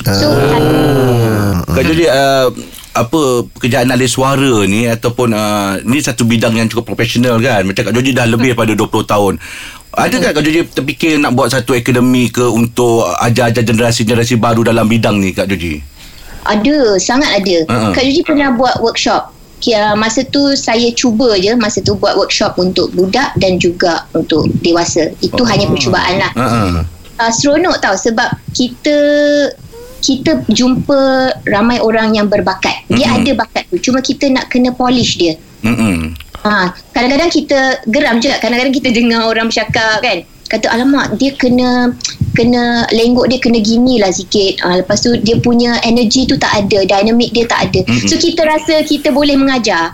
So 0.05 0.29
Ah. 0.55 1.65
Kak 1.67 1.83
Joji 1.87 2.07
uh, 2.07 2.53
apa 2.95 3.21
pekerjaan 3.51 3.91
ahli 3.91 4.07
suara 4.07 4.63
ni 4.71 4.87
ataupun 4.87 5.35
uh, 5.35 5.83
ni 5.83 5.99
satu 5.99 6.23
bidang 6.23 6.55
yang 6.55 6.71
cukup 6.71 6.95
profesional 6.95 7.43
kan 7.43 7.67
macam 7.67 7.91
Kak 7.91 7.95
Joji 7.95 8.15
dah 8.15 8.27
lebih 8.29 8.55
pada 8.55 8.71
20 8.71 8.87
tahun 8.87 9.33
ada 9.95 10.15
tak 10.15 10.39
Kak 10.39 10.43
Joji 10.47 10.61
terfikir 10.71 11.19
nak 11.19 11.35
buat 11.35 11.51
satu 11.51 11.75
akademi 11.75 12.31
ke 12.31 12.47
untuk 12.47 13.11
ajar-ajar 13.19 13.67
generasi-generasi 13.67 14.39
baru 14.39 14.63
dalam 14.63 14.87
bidang 14.87 15.19
ni 15.19 15.35
Kak 15.35 15.51
Joji 15.51 15.83
ada, 16.45 17.01
sangat 17.01 17.41
ada. 17.41 17.57
Ha-ha. 17.73 17.91
Kak 17.97 18.05
Yuji 18.05 18.21
pernah 18.21 18.53
buat 18.53 18.77
workshop. 18.85 19.33
Kira 19.65 19.97
masa 19.97 20.21
tu 20.29 20.53
saya 20.53 20.93
cuba 20.93 21.41
je 21.41 21.57
masa 21.57 21.81
tu 21.81 21.97
buat 21.97 22.21
workshop 22.21 22.61
untuk 22.61 22.93
budak 22.93 23.33
dan 23.41 23.57
juga 23.57 24.05
untuk 24.13 24.45
dewasa. 24.61 25.09
Itu 25.25 25.41
Oh. 25.41 25.49
hanya 25.49 25.73
percubaan 25.73 26.21
lah. 26.21 26.33
uh-uh. 26.37 26.85
uh, 27.17 27.33
seronok 27.33 27.81
tau 27.81 27.97
sebab 27.97 28.29
kita 28.53 28.97
kita 30.05 30.45
jumpa 30.53 31.33
ramai 31.49 31.81
orang 31.81 32.13
yang 32.13 32.29
berbakat. 32.29 32.85
Dia 32.93 33.09
Mm-mm. 33.09 33.25
ada 33.25 33.31
bakat 33.41 33.65
tu. 33.73 33.81
Cuma 33.81 34.05
kita 34.05 34.29
nak 34.29 34.53
kena 34.53 34.77
polish 34.77 35.17
dia. 35.17 35.41
Mm-mm. 35.65 36.13
Ha, 36.45 36.77
kadang-kadang 36.93 37.33
kita 37.33 37.81
geram 37.89 38.21
je. 38.21 38.29
Kadang-kadang 38.37 38.77
kita 38.77 38.93
dengar 38.93 39.25
orang 39.25 39.49
bercakap 39.49 40.05
kan. 40.05 40.29
Kata 40.55 40.71
alamak 40.71 41.19
dia 41.19 41.35
kena 41.35 41.91
kena 42.31 42.87
lenggok 42.95 43.27
dia 43.27 43.43
kena 43.43 43.59
gini 43.59 43.99
lah 43.99 44.15
sikit. 44.15 44.63
Ha, 44.63 44.79
lepas 44.87 45.03
tu 45.03 45.19
dia 45.19 45.35
punya 45.43 45.83
energy 45.83 46.31
tu 46.31 46.39
tak 46.39 46.55
ada. 46.55 46.87
Dynamic 46.87 47.35
dia 47.35 47.43
tak 47.51 47.71
ada. 47.71 47.83
Mm-mm. 47.83 48.07
So 48.07 48.15
kita 48.15 48.47
rasa 48.47 48.87
kita 48.87 49.11
boleh 49.11 49.35
mengajar 49.35 49.91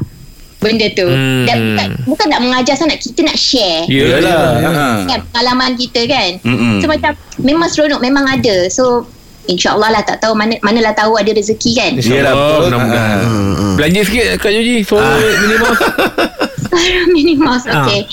benda 0.61 0.92
tu. 0.92 1.09
Hmm. 1.09 1.49
Dan 1.49 1.57
bukan, 1.57 1.88
bukan 2.12 2.27
nak 2.29 2.40
mengajar 2.44 2.77
sangat. 2.77 3.01
Kita 3.01 3.25
nak 3.25 3.40
share 3.40 3.88
Yalah 3.88 4.61
uh-uh. 4.61 4.96
kan 5.09 5.20
pengalaman 5.33 5.73
kita 5.81 6.05
kan. 6.05 6.31
Mm-mm. 6.44 6.85
So 6.85 6.92
macam 6.92 7.16
memang 7.40 7.68
seronok 7.73 8.01
memang 8.05 8.29
ada. 8.29 8.68
So 8.68 9.09
InsyaAllah 9.49 9.88
lah 9.88 10.03
tak 10.05 10.20
tahu 10.20 10.37
mana 10.37 10.61
manalah 10.61 10.92
tahu 10.92 11.16
ada 11.16 11.33
rezeki 11.33 11.73
kan. 11.73 11.92
Yalah, 11.96 12.05
InsyaAllah 12.05 12.35
betul. 12.37 12.61
mudah-mudahan 12.68 13.18
Hmm, 13.25 13.75
Belanja 13.81 14.01
sikit 14.05 14.27
Kak 14.37 14.53
Joji 14.53 14.77
Suara 14.85 15.16
minimal 15.16 15.73
Minimas 17.16 17.62
Ah. 17.66 17.83
okay. 17.83 18.07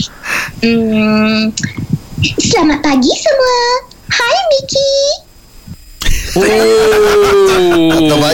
Hmm, 0.65 1.53
selamat 2.17 2.81
pagi 2.81 3.13
semua. 3.13 3.61
Hai 4.09 4.37
Miki. 4.49 4.93
Oh 6.33 6.86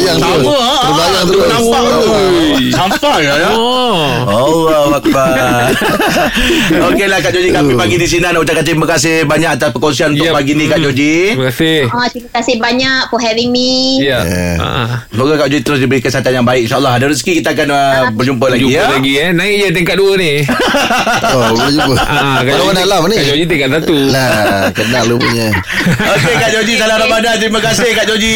Terbayang 0.03 0.19
tu 0.37 0.51
Sama 0.51 0.53
ah. 0.53 0.81
Terbayang 0.83 1.25
terus. 1.25 1.47
Nampak. 1.47 1.81
Tu 1.81 1.99
Oi. 2.03 2.65
Sampai 2.69 3.17
ya 3.19 3.33
ya. 3.37 3.49
Oh. 3.53 4.03
Allah 4.25 4.97
Akbar. 4.97 5.31
Okeylah 6.89 7.19
Kak 7.19 7.31
Joji 7.31 7.49
Kami 7.49 7.71
pagi 7.73 7.95
di 7.95 8.05
sini 8.05 8.21
Nak 8.21 8.37
ucapkan 8.37 8.63
terima 8.63 8.85
kasih 8.85 9.23
Banyak 9.23 9.49
atas 9.53 9.69
perkongsian 9.71 10.11
Untuk 10.11 10.25
Yep. 10.25 10.33
pagi 10.33 10.51
ni 10.53 10.65
Kak 10.65 10.75
Hmm. 10.75 10.85
Joji. 10.85 11.13
Terima 11.33 11.45
kasih. 11.47 11.77
Ah, 11.87 12.07
terima 12.07 12.29
kasih 12.33 12.55
banyak 12.57 12.99
for 13.07 13.19
having 13.19 13.49
me. 13.49 13.99
Ya. 14.01 14.19
Yeah. 14.21 14.55
Ah. 14.57 14.87
Semoga 15.07 15.33
Kak 15.37 15.47
Joji 15.47 15.61
terus 15.61 15.79
diberi 15.79 15.99
kesihatan 15.99 16.31
yang 16.33 16.45
baik 16.45 16.65
InsyaAllah. 16.65 16.93
Ada 16.93 17.05
rezeki 17.07 17.31
Kita 17.35 17.49
akan 17.51 17.67
uh, 17.69 17.79
berjumpa 18.11 18.45
lagi 18.49 18.63
Jumpa 18.65 18.75
ya. 18.75 18.85
lagi 18.89 19.13
eh. 19.17 19.29
Naik 19.31 19.53
je 19.53 19.67
tingkat 19.71 19.95
2 19.95 20.17
ni. 20.17 20.31
Oh 21.25 21.49
boleh 21.51 21.71
jumpa. 21.73 21.95
Ah, 21.97 22.39
Kak 22.41 22.51
Kalau 22.51 22.65
Joji- 22.67 22.83
ni. 23.05 23.15
Kak 23.15 23.25
Joji 23.25 23.43
tingkat 23.45 23.69
1 23.73 23.89
Lah 24.09 24.29
Kenal 24.71 25.03
lu 25.05 25.15
punya 25.17 25.47
Okey 26.13 26.33
Kak 26.35 26.49
Joji 26.51 26.73
Salam 26.75 26.97
Ramadan. 26.99 27.35
Terima 27.37 27.59
kasih 27.59 27.89
Kak 27.91 28.05
Joji 28.05 28.35